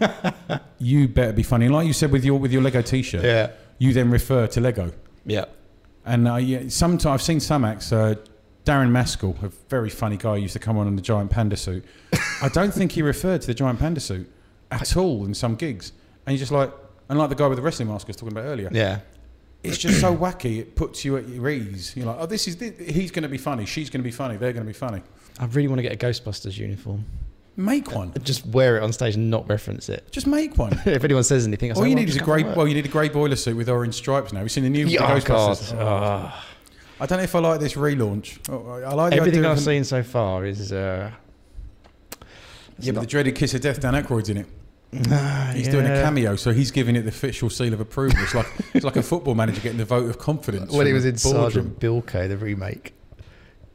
[0.78, 1.66] you better be funny.
[1.66, 3.50] And like you said with your with your Lego T-shirt, Yeah.
[3.78, 4.92] you then refer to Lego.
[5.24, 5.46] Yeah.
[6.04, 7.92] And uh, yeah, sometimes I've seen some acts.
[7.92, 8.14] Uh,
[8.64, 11.84] Darren Maskell, a very funny guy, used to come on in the giant panda suit.
[12.42, 14.28] I don't think he referred to the giant panda suit
[14.70, 15.92] at all in some gigs.
[16.26, 16.72] And he's just like,
[17.08, 19.00] and like the guy with the wrestling mask I was talking about earlier, Yeah.
[19.68, 20.58] It's just so wacky.
[20.60, 21.94] It puts you at your ease.
[21.96, 23.66] You're like, oh, this is thi- he's going to be funny.
[23.66, 24.36] She's going to be funny.
[24.36, 25.02] They're going to be funny.
[25.38, 27.04] I really want to get a Ghostbusters uniform.
[27.58, 28.12] Make one.
[28.22, 30.10] Just wear it on stage and not reference it.
[30.12, 30.78] Just make one.
[30.86, 32.42] if anyone says anything, All you "Well, need is a grey.
[32.42, 34.42] Well, you need a grey boiler suit with orange stripes now.
[34.42, 35.56] we've seen the new Yeah, oh, God.
[35.56, 35.72] Ghostbusters?
[35.80, 36.44] Oh.
[36.98, 38.38] I don't know if I like this relaunch.
[38.50, 40.72] Oh, I like the Everything idea I've seen so far is.
[40.72, 41.10] Uh,
[42.78, 43.80] Yeah, but the dreaded kiss of death.
[43.80, 44.46] Dan Aykroyd's in it.
[45.10, 48.18] Ah, He's doing a cameo, so he's giving it the official seal of approval.
[48.22, 50.70] It's like it's like a football manager getting the vote of confidence.
[50.72, 51.76] When from he was in boardroom.
[51.76, 52.94] Sergeant Bilko, the remake.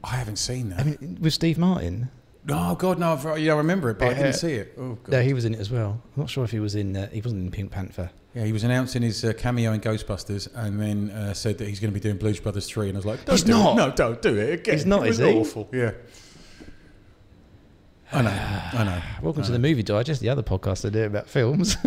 [0.04, 0.80] I haven't seen that.
[0.80, 2.10] I mean, with Steve Martin.
[2.50, 3.13] oh God, no!
[3.13, 4.74] I've, yeah, I remember it, but I didn't see it.
[4.80, 5.12] Oh God.
[5.12, 6.02] No, he was in it as well.
[6.15, 6.95] I'm not sure if he was in.
[6.95, 8.10] Uh, he wasn't in Pink Panther.
[8.34, 11.82] Yeah, he was announcing his uh, cameo in Ghostbusters, and then uh, said that he's
[11.82, 13.74] going to be doing Blues Brothers three, and I was like, don't He's do not.
[13.74, 13.76] It.
[13.76, 14.76] No, don't do it again.
[14.76, 15.38] He's not, It was is he?
[15.38, 15.69] Awful.
[15.74, 15.91] Yeah.
[18.13, 18.30] I know.
[18.80, 19.02] I know.
[19.21, 19.58] Welcome I to know.
[19.58, 21.78] the Movie Digest, the other podcast I do about films.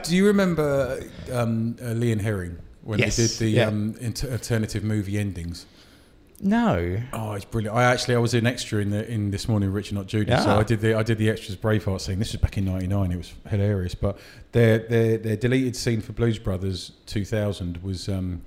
[0.08, 3.66] Do you remember um, uh, Lee and Herring when Yes, they did the yeah.
[3.66, 5.66] um, inter- alternative movie endings?
[6.38, 6.98] no.
[7.14, 7.74] Oh, it's brilliant!
[7.74, 10.30] I actually I was an extra in the in this morning, Richard Not Judy.
[10.36, 10.58] So Ah.
[10.58, 12.18] I did the I did the extras Braveheart scene.
[12.18, 13.12] This was back in '99.
[13.12, 13.94] It was hilarious.
[13.94, 14.18] But
[14.52, 18.08] their their their deleted scene for Blues Brothers 2000 was.
[18.10, 18.42] Um,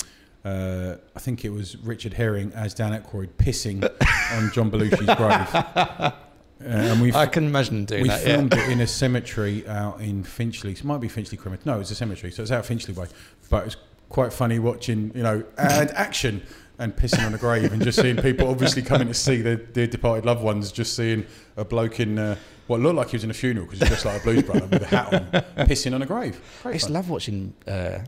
[0.45, 3.83] uh, I think it was Richard Herring as Dan Aykroyd pissing
[4.37, 6.13] on John Belushi's grave,
[6.61, 8.21] uh, and we I can imagine doing we that.
[8.25, 8.35] yeah.
[8.35, 10.71] filmed it in a cemetery out in Finchley.
[10.71, 11.77] It might be Finchley Crematorium.
[11.77, 13.07] No, it's a cemetery, so it's out Finchley Way.
[13.49, 13.77] But it's
[14.09, 16.41] quite funny watching, you know, and action
[16.77, 19.87] and pissing on a grave and just seeing people obviously coming to see their, their
[19.87, 20.71] departed loved ones.
[20.71, 21.25] Just seeing
[21.57, 22.35] a bloke in uh,
[22.67, 24.65] what looked like he was in a funeral because he's just like a blues brother
[24.67, 26.39] with a hat on, pissing on a grave.
[26.61, 26.93] I Great to fun.
[26.93, 27.99] love watching uh,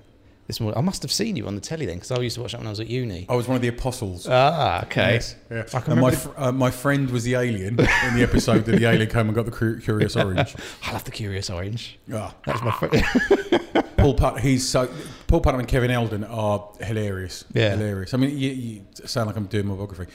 [0.52, 0.78] this morning.
[0.78, 2.58] I must have seen you on the telly then, because I used to watch that
[2.60, 3.26] when I was at uni.
[3.30, 4.28] I was one of the apostles.
[4.30, 5.14] Ah, okay.
[5.14, 5.64] Yes, yeah.
[5.74, 8.76] I can and my, fr- uh, my friend was the alien in the episode that
[8.78, 10.56] the alien came and got the Curious Orange.
[10.86, 11.98] I love the Curious Orange.
[12.14, 12.36] Ah.
[12.46, 13.88] That's my favorite.
[13.98, 14.90] Paul Put- he's so
[15.28, 17.46] Paul Putner and Kevin Eldon are hilarious.
[17.54, 17.70] Yeah.
[17.76, 18.14] hilarious.
[18.14, 20.12] I mean, you, you sound like I'm doing my biography.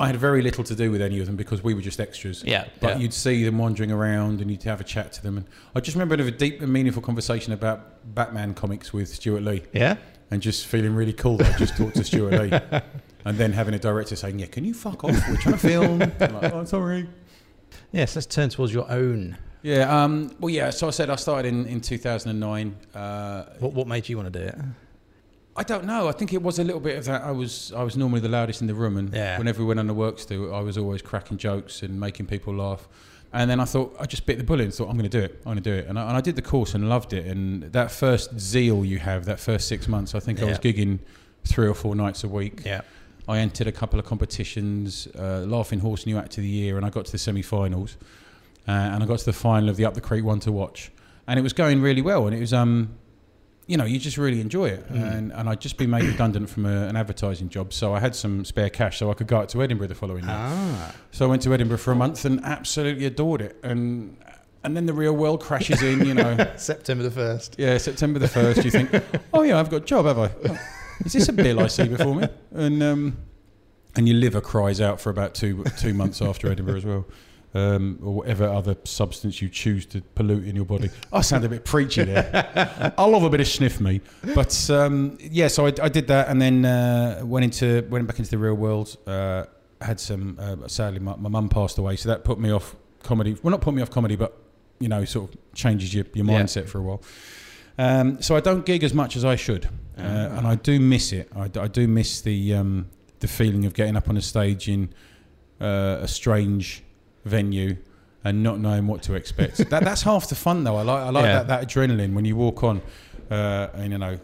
[0.00, 2.42] I had very little to do with any of them because we were just extras.
[2.44, 2.98] Yeah, But yeah.
[2.98, 5.36] you'd see them wandering around and you'd have a chat to them.
[5.36, 9.42] And I just remember having a deep and meaningful conversation about Batman comics with Stewart
[9.42, 9.96] Lee yeah?
[10.32, 12.80] and just feeling really cool that I just talked to Stewart Lee.
[13.24, 15.12] And then having a director saying, Yeah, can you fuck off?
[15.28, 16.02] We're trying to film.
[16.20, 17.08] I'm like, oh, sorry.
[17.92, 19.38] Yes, let's turn towards your own.
[19.62, 22.76] Yeah, um, well, yeah, so I said I started in, in 2009.
[22.92, 24.56] Uh, What, what made you want to do it?
[25.54, 26.08] I don't know.
[26.08, 27.22] I think it was a little bit of that.
[27.22, 29.38] I was I was normally the loudest in the room, and Yeah.
[29.38, 32.54] whenever we went on the works do, I was always cracking jokes and making people
[32.54, 32.88] laugh.
[33.34, 35.24] And then I thought I just bit the bullet and thought I'm going to do
[35.24, 35.36] it.
[35.46, 37.26] I'm going to do it, and I, and I did the course and loved it.
[37.26, 40.98] And that first zeal you have, that first six months, I think I was gigging
[41.44, 42.62] three or four nights a week.
[42.64, 42.82] Yeah.
[43.28, 46.84] I entered a couple of competitions, uh, Laughing Horse New Act of the Year, and
[46.84, 47.96] I got to the semi-finals,
[48.66, 50.90] uh, and I got to the final of the Up the Creek One to Watch,
[51.26, 52.90] and it was going really well, and it was um,
[53.66, 55.12] you know, you just really enjoy it, Mm.
[55.16, 58.14] and and I'd just been made redundant from a, an advertising job, so I had
[58.16, 60.34] some spare cash, so I could go out to Edinburgh the following year.
[60.36, 60.94] Ah.
[61.12, 64.16] So I went to Edinburgh for a month and absolutely adored it, and
[64.64, 66.36] and then the real world crashes in, you know.
[66.56, 67.54] September the 1st.
[67.58, 68.64] Yeah, September the first.
[68.64, 68.90] You think,
[69.34, 70.30] oh yeah, I've got a job, have I?
[70.48, 70.58] Oh,
[71.04, 72.28] is this a bill I see before me?
[72.52, 73.16] And um,
[73.96, 77.06] and your liver cries out for about two two months after Edinburgh as well,
[77.54, 80.90] um, or whatever other substance you choose to pollute in your body.
[81.12, 82.94] I sound a bit preachy there.
[82.98, 84.00] I love a bit of sniff me,
[84.34, 85.48] but um, yeah.
[85.48, 88.54] So I, I did that, and then uh, went into went back into the real
[88.54, 88.96] world.
[89.06, 89.44] Uh,
[89.80, 90.38] had some.
[90.40, 93.36] Uh, sadly, my my mum passed away, so that put me off comedy.
[93.42, 94.36] Well, not put me off comedy, but
[94.78, 96.42] you know, sort of changes your, your Yeah.
[96.42, 97.02] mindset for a while.
[97.78, 100.38] Um, so I don't gig as much as I should, uh, Ah.
[100.38, 101.30] and I do miss it.
[101.34, 102.86] I do miss the um,
[103.20, 104.88] the feeling of getting up on a stage in
[105.60, 106.82] uh, a strange
[107.24, 107.76] venue
[108.24, 109.56] and not knowing what to expect.
[109.70, 110.76] that that's half the fun, though.
[110.76, 111.42] I like I like Yeah.
[111.42, 112.80] that, that adrenaline when you walk on,
[113.30, 114.18] uh, and you know,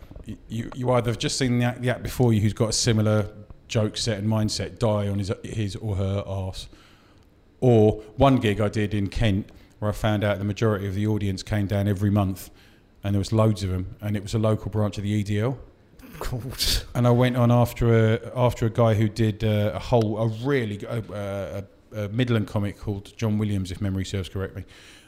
[0.49, 2.73] you you either have just seen the act, the act before you who's got a
[2.73, 3.27] similar
[3.67, 6.69] joke set and mindset die on his his or her arse,
[7.61, 11.07] or one gig I did in Kent where I found out the majority of the
[11.07, 12.51] audience came down every month,
[13.05, 15.57] and there was loads of them, and it was a local branch of the EDL.
[16.95, 20.27] And I went on after a after a guy who did uh, a whole a
[20.45, 24.65] really uh, a, a Midland comic called John Williams, if memory serves correctly,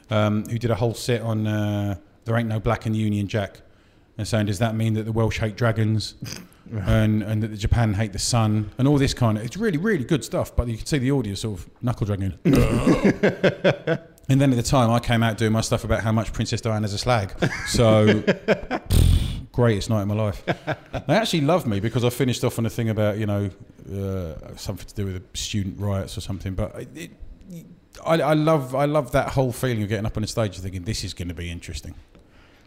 [0.09, 3.27] um, who did a whole set on uh, there ain't no black in the Union
[3.27, 3.61] Jack,
[4.17, 6.15] and saying does that mean that the Welsh hate dragons,
[6.71, 9.77] and and that the Japan hate the sun, and all this kind of it's really
[9.77, 10.55] really good stuff.
[10.55, 12.37] But you can see the audience sort of knuckle dragging.
[14.31, 16.61] And then at the time, I came out doing my stuff about how much Princess
[16.61, 17.33] Diana's a slag.
[17.67, 18.23] So,
[19.51, 20.43] greatest night of my life.
[21.07, 23.49] They actually loved me because I finished off on a thing about, you know,
[23.91, 26.53] uh, something to do with the student riots or something.
[26.53, 27.11] But it,
[27.49, 27.65] it,
[28.05, 30.63] I, I love I love that whole feeling of getting up on a stage and
[30.63, 31.95] thinking, this is going to be interesting.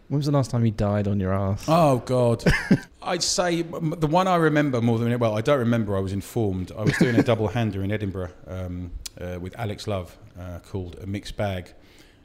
[0.09, 1.65] When was the last time you died on your ass?
[1.67, 2.45] Oh God,
[3.03, 5.97] I'd say the one I remember more than well, I don't remember.
[5.97, 6.73] I was informed.
[6.77, 10.99] I was doing a double hander in Edinburgh um, uh, with Alex Love uh, called
[11.01, 11.73] a mixed bag,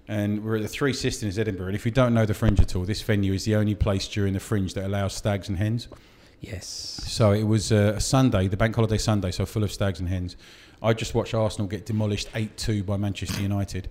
[0.09, 1.67] and we're at the Three Sisters Edinburgh.
[1.67, 4.07] And if you don't know the Fringe at all, this venue is the only place
[4.07, 5.87] during the Fringe that allows stags and hens.
[6.41, 6.65] Yes.
[7.05, 10.09] So it was uh, a Sunday, the bank holiday Sunday, so full of stags and
[10.09, 10.35] hens.
[10.81, 13.87] I just watched Arsenal get demolished 8 2 by Manchester United.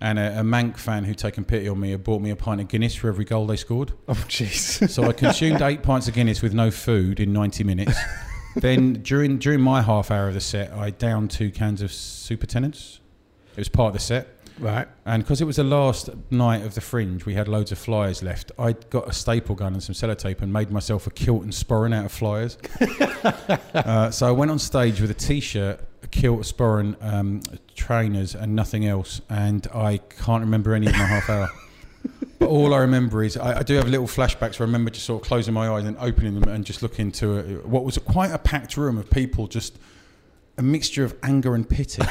[0.00, 2.62] And a, a Manc fan who'd taken pity on me had bought me a pint
[2.62, 3.92] of Guinness for every goal they scored.
[4.08, 4.88] Oh, jeez.
[4.88, 7.98] So I consumed eight pints of Guinness with no food in 90 minutes.
[8.56, 12.46] then during during my half hour of the set, I downed two cans of Super
[12.46, 13.00] Tennent's.
[13.52, 14.39] It was part of the set.
[14.60, 14.86] Right.
[15.06, 18.22] And because it was the last night of the fringe, we had loads of flyers
[18.22, 18.52] left.
[18.58, 21.94] I got a staple gun and some sellotape and made myself a kilt and sporran
[21.94, 22.58] out of flyers.
[23.74, 27.40] uh, so I went on stage with a t-shirt, a kilt, a sporran, um,
[27.74, 29.22] trainers, and nothing else.
[29.30, 31.50] And I can't remember any of my half hour.
[32.38, 35.04] But all I remember is I, I do have little flashbacks where I remember just
[35.04, 37.98] sort of closing my eyes and opening them and just looking to a, what was
[37.98, 39.78] quite a packed room of people just
[40.60, 42.02] a mixture of anger and pity.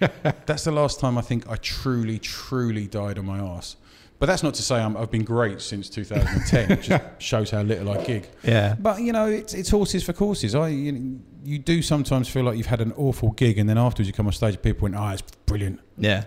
[0.46, 3.76] that's the last time I think I truly, truly died on my arse.
[4.18, 6.72] But that's not to say I'm, I've been great since 2010.
[6.72, 8.26] it just shows how little I gig.
[8.42, 8.74] Yeah.
[8.80, 10.54] But you know, it's, it's horses for courses.
[10.54, 14.08] I you, you do sometimes feel like you've had an awful gig, and then afterwards
[14.08, 16.24] you come on stage, people went, "Ah, it's brilliant." Yeah.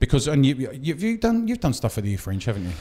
[0.00, 2.72] Because and you, you, you've done you've done stuff at the Fringe, haven't you?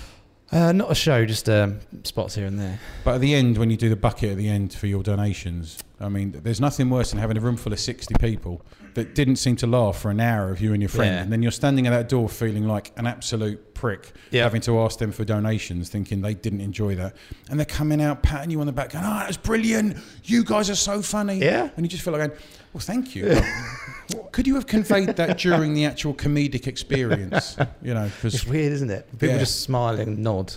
[0.51, 2.79] Uh, not a show, just um, spots here and there.
[3.05, 5.77] But at the end, when you do the bucket at the end for your donations,
[6.01, 8.61] I mean, there's nothing worse than having a room full of 60 people
[8.93, 11.13] that didn't seem to laugh for an hour of you and your friend.
[11.15, 11.21] Yeah.
[11.23, 14.43] And then you're standing at that door feeling like an absolute prick Yeah.
[14.43, 17.15] having to ask them for donations, thinking they didn't enjoy that,
[17.49, 19.97] and they're coming out patting you on the back, going, ah, "Oh, that's brilliant!
[20.23, 21.69] You guys are so funny!" Yeah.
[21.75, 22.39] and you just feel like, going,
[22.73, 23.37] "Well, thank you."
[24.31, 27.57] Could you have conveyed that during the actual comedic experience?
[27.81, 29.09] You know, because It's weird, isn't it?
[29.11, 29.39] People Yeah.
[29.39, 30.53] just smile and nod.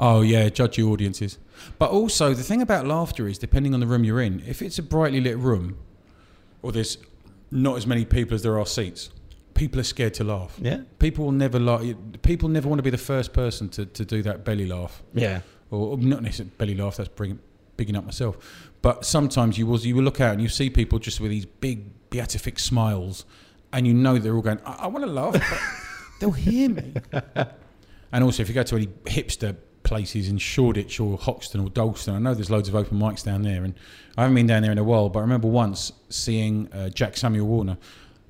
[0.00, 1.38] Oh yeah, judge your audiences.
[1.78, 4.42] But also the thing about laughter is depending on the room you're in.
[4.46, 5.78] If it's a brightly lit room,
[6.62, 6.98] or there's
[7.50, 9.10] not as many people as there are seats,
[9.54, 10.56] people are scared to laugh.
[10.60, 10.82] Yeah.
[10.98, 11.82] People will never laugh.
[12.22, 15.40] People never want to be the first person to, to do that belly laugh, Yeah.
[15.70, 16.96] or, or not necessarily belly laugh.
[16.96, 17.38] That's bring,
[17.76, 18.36] bigging up myself.
[18.82, 21.46] But sometimes you will you will look out and you see people just with these
[21.46, 23.24] big beatific smiles,
[23.72, 24.60] and you know they're all going.
[24.66, 25.60] I, I want to laugh, but
[26.20, 26.94] they'll hear me.
[28.12, 29.56] And also, if you go to any hipster
[29.94, 33.42] places in Shoreditch or Hoxton or Dalston, I know there's loads of open mics down
[33.42, 33.74] there, and
[34.18, 35.08] I haven't been down there in a while.
[35.08, 37.78] But I remember once seeing uh, Jack Samuel Warner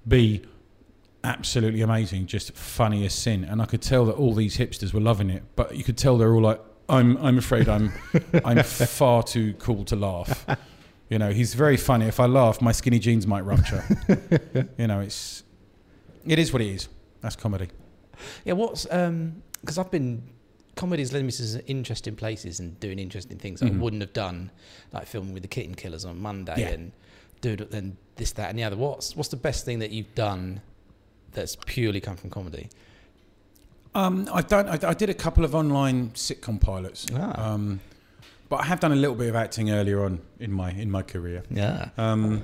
[0.06, 0.42] be
[1.24, 5.00] absolutely amazing, just funny as sin, and I could tell that all these hipsters were
[5.00, 5.42] loving it.
[5.56, 7.94] But you could tell they're all like, "I'm, I'm afraid I'm,
[8.44, 10.44] I'm far too cool to laugh."
[11.08, 12.04] You know, he's very funny.
[12.04, 13.82] If I laugh, my skinny jeans might rupture.
[14.76, 15.44] you know, it's,
[16.26, 16.88] it is what it is.
[17.22, 17.68] That's comedy.
[18.44, 20.33] Yeah, what's um because I've been
[20.76, 23.66] comedy's led me to some interesting places and doing interesting things Mhm.
[23.76, 24.50] I wouldn't have done,
[24.92, 26.68] like filming with the Kitten Killers on Monday Yeah.
[26.70, 26.92] and
[27.40, 28.76] doing and this, that, and the other.
[28.76, 30.60] What's what's the best thing that you've done
[31.32, 32.68] that's purely come from comedy?
[33.94, 34.68] Um, I've done.
[34.68, 37.52] I, I did a couple of online sitcom pilots, Ah.
[37.52, 37.80] um,
[38.48, 41.02] but I have done a little bit of acting earlier on in my in my
[41.02, 41.44] career.
[41.50, 41.90] Yeah.
[41.96, 42.42] Um,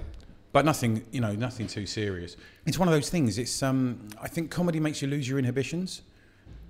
[0.52, 2.36] but nothing, you know, nothing too serious.
[2.66, 3.38] It's one of those things.
[3.38, 3.62] It's.
[3.62, 6.02] Um, I think comedy makes you lose your inhibitions.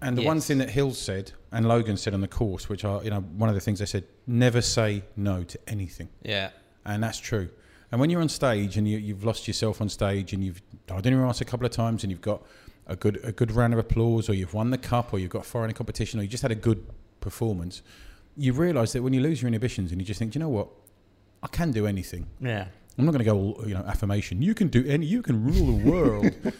[0.02, 3.02] And the one thing that Hill said and Logan said on the course, which are,
[3.04, 6.08] you know, one of the things they said, never say no to anything.
[6.22, 6.50] Yeah.
[6.84, 7.50] And that's true.
[7.92, 11.06] And when you're on stage and you, you've lost yourself on stage and you've died
[11.06, 12.42] in your ass a couple of times and you've got
[12.86, 15.44] a good a good round of applause or you've won the cup or you've got
[15.44, 16.86] far in a competition or you just had a good
[17.20, 17.82] performance,
[18.36, 20.48] you realise that when you lose your inhibitions and you just think, "Do you know
[20.48, 20.68] what,
[21.42, 22.26] I can do anything.
[22.40, 22.66] Yeah.
[22.98, 24.42] I'm not going to go all you know affirmation.
[24.42, 25.06] You can do any.
[25.06, 26.32] You can rule the world.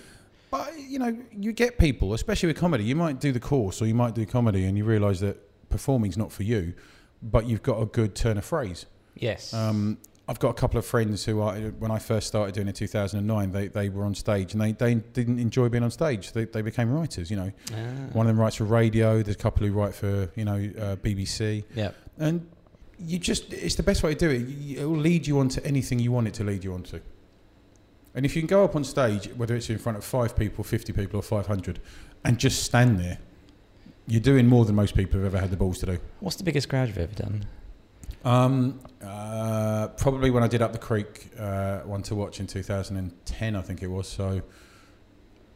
[0.50, 2.84] but you know, you get people, especially with comedy.
[2.84, 5.36] You might do the course or you might do comedy, and you realise that
[5.68, 6.74] performing's not for you,
[7.22, 8.86] but you've got a good turn of phrase.
[9.14, 9.52] Yes.
[9.54, 12.80] Um, I've got a couple of friends who are when I first started doing it
[12.80, 13.50] in 2009.
[13.50, 16.32] They they were on stage and they, they didn't enjoy being on stage.
[16.32, 17.30] They they became writers.
[17.30, 17.76] You know, Ah.
[18.12, 19.22] one of them writes for radio.
[19.22, 21.90] There's a couple who write for you know uh, BBC Yeah.
[22.18, 22.46] and
[22.98, 25.66] you just it's the best way to do it it will lead you on to
[25.66, 27.00] anything you want it to lead you on to
[28.14, 30.64] and if you can go up on stage whether it's in front of five people
[30.64, 31.80] 50 people or 500
[32.24, 33.18] and just stand there
[34.06, 35.98] you're doing more than most people have ever had the balls to do.
[36.18, 37.46] What's the biggest crowd you've ever done?
[38.24, 43.56] um, uh, probably when I did Up the Creek uh, one to watch in 2010
[43.56, 44.08] I think it was.
[44.08, 44.42] So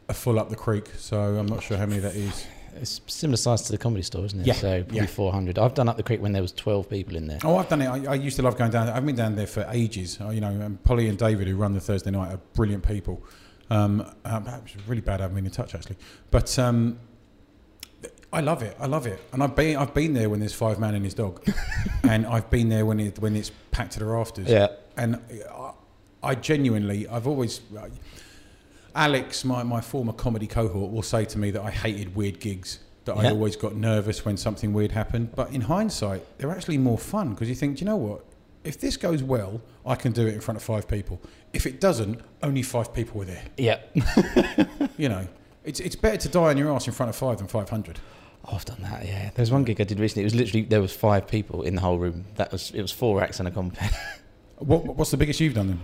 [0.09, 0.87] a full Up the Creek.
[0.97, 2.47] So I'm not sure how many that is
[2.81, 4.47] It's similar size to the comedy store, isn't it?
[4.47, 5.07] Yeah, So probably yeah.
[5.07, 5.59] 400.
[5.59, 7.39] I've done up the creek when there was 12 people in there.
[7.45, 7.87] Oh, I've done it.
[7.89, 8.87] I, I used to love going down.
[8.87, 8.95] there.
[8.95, 10.19] I've been down there for ages.
[10.21, 13.23] Uh, you know, and Polly and David, who run the Thursday night, are brilliant people.
[13.71, 15.97] Um, um, it was really bad having been in touch actually,
[16.31, 16.99] but um,
[18.31, 18.77] I love it.
[18.79, 21.15] I love it, and I've been I've been there when there's five man and his
[21.15, 21.43] dog,
[22.03, 24.49] and I've been there when it when it's packed to the rafters.
[24.51, 24.69] Yeah.
[24.99, 25.19] and
[25.51, 25.73] I,
[26.23, 27.61] I genuinely, I've always.
[28.95, 32.79] Alex, my, my former comedy cohort, will say to me that I hated weird gigs,
[33.05, 35.35] that I always got nervous when something weird happened.
[35.35, 38.25] But in hindsight, they're actually more fun because you think, do you know what?
[38.63, 41.21] If this goes well, I can do it in front of five people.
[41.53, 43.45] If it doesn't, only five people were there.
[43.57, 43.81] Yeah.
[44.97, 45.27] You know,
[45.65, 47.99] it's, it's better to die on your ass in front of five than 500.
[48.47, 49.05] Oh, I've done that.
[49.05, 49.31] Yeah.
[49.35, 50.23] There was one gig I did recently.
[50.23, 52.27] It was literally there was five people in the whole room.
[52.37, 53.91] That was it was four acts and a compare.
[54.59, 55.81] What, what's the biggest you've done then?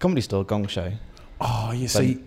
[0.00, 0.92] comedy store gong show.
[1.40, 2.18] Oh, you So- see,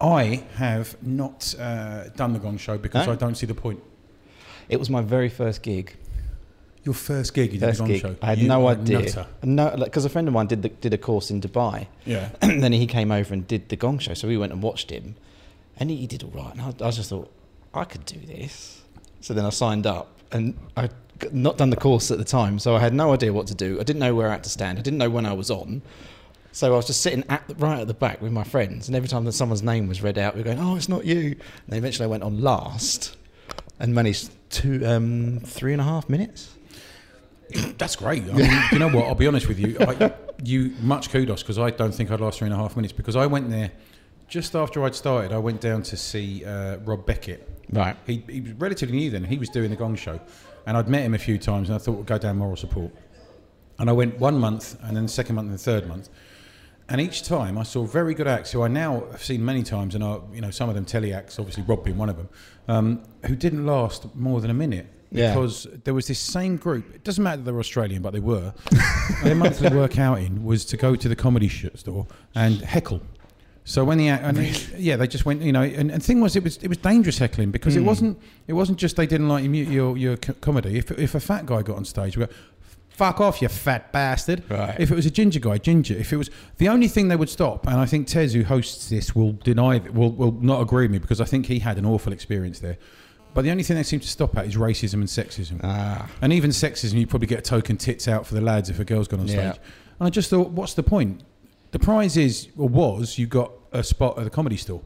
[0.00, 3.12] I have not uh, done the Gong Show because No?
[3.12, 3.82] I don't see the point.
[4.68, 5.96] It was my very first gig.
[6.84, 8.00] Your first gig, you did the Gong gig.
[8.02, 8.16] Show.
[8.20, 9.00] I had You no idea.
[9.00, 9.26] nutter.
[9.42, 12.28] No, because a friend of mine did the, did a course in Dubai, Yeah.
[12.42, 14.14] and then he came over and did the Gong Show.
[14.14, 15.14] So we went and watched him,
[15.78, 16.52] and he, he did all right.
[16.52, 17.30] And I, I just thought
[17.72, 18.82] I could do this.
[19.20, 20.92] So then I signed up, and I'd
[21.32, 23.80] not done the course at the time, so I had no idea what to do.
[23.80, 24.78] I didn't know where I had to stand.
[24.78, 25.80] I didn't know when I was on.
[26.54, 28.94] So I was just sitting at the, right at the back with my friends, and
[28.94, 31.18] every time that someone's name was read out, we were going, "Oh, it's not you."
[31.18, 33.16] And then eventually I went on last,
[33.80, 36.54] and managed two, um, three and a half minutes.
[37.76, 38.22] That's great.
[38.22, 39.06] I mean, you know what?
[39.06, 39.76] I'll be honest with you.
[39.80, 40.12] I,
[40.44, 43.16] you much kudos because I don't think I'd last three and a half minutes because
[43.16, 43.72] I went there
[44.28, 45.32] just after I'd started.
[45.32, 47.48] I went down to see uh, Rob Beckett.
[47.72, 47.96] Right.
[48.06, 49.24] He, he was relatively new then.
[49.24, 50.20] He was doing the Gong Show,
[50.66, 52.92] and I'd met him a few times, and I thought we'd go down moral support.
[53.80, 56.10] And I went one month, and then the second month, and the third month,
[56.88, 59.94] And each time I saw very good acts who I now have seen many times,
[59.94, 62.28] and are you know some of them telly acts, obviously Rob being one of them,
[62.68, 65.32] um, who didn't last more than a minute Yeah.
[65.34, 66.94] because there was this same group.
[66.94, 68.52] It doesn't matter that they were Australian, but they were.
[69.22, 73.00] Their monthly workout in was to go to the comedy store and heckle.
[73.66, 76.20] So when the act, and they- yeah, they just went, you know, and, and thing
[76.20, 77.86] was, it was it was dangerous heckling because it Mm.
[77.86, 80.76] wasn't it wasn't just they didn't like your your your comedy.
[80.76, 82.32] If if a fat guy got on stage, we go,
[82.94, 84.74] "Fuck off, you fat bastard." Right.
[84.80, 85.94] If it was a ginger guy, ginger.
[85.94, 88.88] If it was the only thing they would stop, and I think Tez, who hosts
[88.88, 91.84] this, will deny will will not agree with me because I think he had an
[91.86, 92.78] awful experience there.
[93.34, 95.60] But the only thing they seem to stop at is racism and sexism.
[95.64, 96.08] Ah.
[96.22, 98.84] And even sexism, you probably get a token tits out for the lads if a
[98.84, 99.52] girl's gone on Yeah.
[99.52, 99.62] stage.
[99.98, 101.22] And I just thought, what's the point?
[101.72, 104.82] The prize is, or was, you got a spot at the comedy store.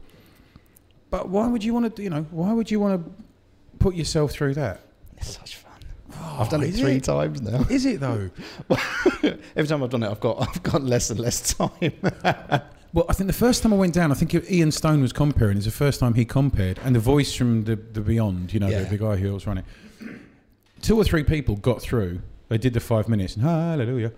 [1.11, 3.11] But why would you want to, you know, why would you want to
[3.77, 4.81] put yourself through that?
[5.17, 5.68] It's such fun.
[6.39, 7.03] I've done it three it?
[7.03, 7.65] times now.
[7.69, 8.29] Is it though?
[9.55, 11.93] Every time I've done it, I've got I've got less and less time.
[12.91, 15.57] Well, I think the first time I went down, I think Ian Stone was comparing.
[15.57, 18.67] It's the first time he compared, and the voice from the, the Beyond, you know,
[18.67, 18.79] Yeah.
[18.81, 19.63] the, the guy who was running.
[20.81, 22.21] Two or three people got through.
[22.47, 24.11] They did the five minutes, and hallelujah.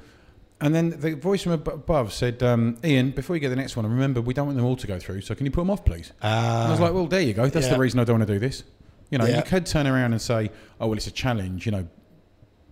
[0.62, 3.86] And then the voice from above said, um, "Ian, before you get the next one,
[3.86, 5.20] remember we don't want them all to go through.
[5.20, 7.48] So can you put them off, please?" And I was like, "Well, there you go.
[7.50, 7.74] That's yeah.
[7.74, 8.64] the reason I don't want to do this."
[9.10, 9.38] You know, Yeah.
[9.38, 10.50] you could turn around and say,
[10.80, 11.88] "Oh, well, it's a challenge." You know,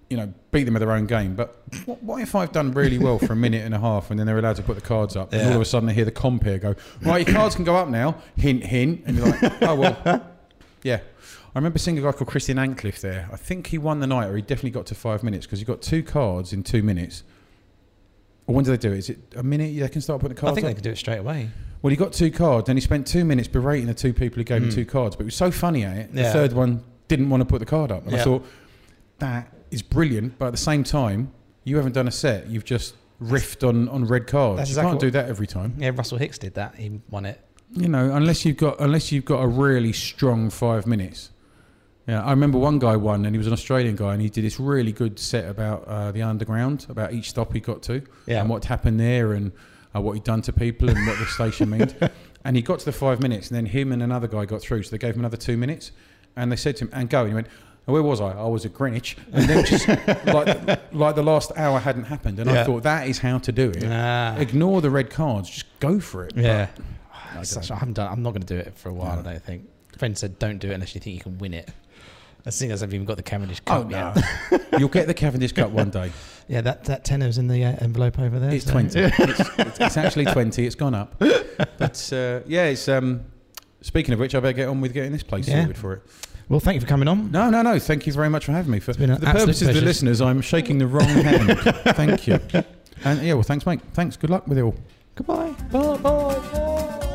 [0.09, 1.35] you know, beat them at their own game.
[1.35, 4.19] But what, what if I've done really well for a minute and a half, and
[4.19, 6.05] then they're allowed to put the cards up, and all of a sudden I hear
[6.05, 9.61] the compare go, "Right, your cards can go up now." Hint, hint, and you're like,
[9.61, 10.25] "Oh well,
[10.83, 11.01] yeah."
[11.55, 13.27] I remember seeing a guy called Christian Ancliffe there.
[13.33, 15.65] I think he won the night, or he definitely got to five minutes because he
[15.65, 17.23] got two cards in two minutes.
[18.47, 18.97] Or when do they do it?
[18.99, 19.77] Is it a minute?
[19.79, 20.53] They can start putting the cards.
[20.53, 20.69] I think up?
[20.71, 21.49] they can do it straight away.
[21.81, 24.43] Well, he got two cards, and he spent two minutes berating the two people who
[24.43, 24.73] gave him Mm.
[24.75, 25.15] two cards.
[25.15, 26.13] But he was so funny at it.
[26.13, 26.33] The Yeah.
[26.33, 28.45] third one didn't want to put the card up, and I thought
[29.19, 30.37] that is brilliant.
[30.39, 31.31] But at the same time,
[31.63, 32.47] you haven't done a set.
[32.47, 34.57] You've just riffed on, on red cards.
[34.59, 35.75] That's you exactly can't do that every time.
[35.77, 36.75] Yeah, Russell Hicks did that.
[36.75, 37.39] He won it.
[37.75, 41.29] You know, unless you've got unless you've got a really strong five minutes.
[42.07, 44.43] Yeah, I remember one guy won, and he was an Australian guy, and he did
[44.43, 48.39] this really good set about uh, the underground, about each stop he got to, Yeah.
[48.41, 49.51] and what happened there, and
[49.95, 51.93] uh, what he'd done to people, and what the station meant.
[52.43, 54.81] And he got to the five minutes, and then him and another guy got through,
[54.81, 55.91] so they gave him another two minutes,
[56.35, 58.31] and they said to him, "And go." And he went, "Oh, "Where was I?
[58.31, 59.87] I was at Greenwich." And then just
[60.25, 63.69] like like the last hour hadn't happened, and I thought that is how to do
[63.69, 63.83] it.
[63.85, 64.35] Ah.
[64.37, 66.33] Ignore the red cards, just go for it.
[66.35, 66.67] Yeah.
[67.35, 68.11] I It's don't such- I haven't done.
[68.11, 69.15] I'm not going to do it for a while.
[69.15, 69.29] No.
[69.29, 69.67] I don't think.
[69.97, 71.69] Friend said, "Don't do it unless you think you can win it."
[72.45, 73.89] I think as I've even got the Cavendish Oh Cup.
[73.89, 74.13] no!
[74.51, 74.61] yet.
[74.79, 76.11] You'll get the Cavendish Cup one day.
[76.47, 78.51] Yeah, that that tenor's in the uh, envelope over there.
[78.51, 79.01] It's so- twenty.
[79.01, 80.65] it's, it's, it's actually twenty.
[80.65, 81.13] It's gone up.
[81.19, 82.87] But uh, yeah, it's.
[82.87, 83.21] Um,
[83.81, 85.59] speaking of which, I better get on with getting this place Yeah.
[85.61, 86.03] sorted for it.
[86.49, 87.31] Well, thank you for coming on.
[87.31, 87.77] No, no, no.
[87.77, 88.79] Thank you very much for having me.
[88.79, 91.59] For, for the purposes of the listeners, I'm shaking the wrong hand.
[91.95, 92.39] Thank you.
[93.05, 93.81] And yeah, well, thanks, mate.
[93.93, 94.17] Thanks.
[94.17, 94.75] Good luck with it all.
[95.15, 95.51] Goodbye.
[95.71, 95.97] Bye.
[95.97, 96.39] Bye.
[96.53, 97.05] Bye.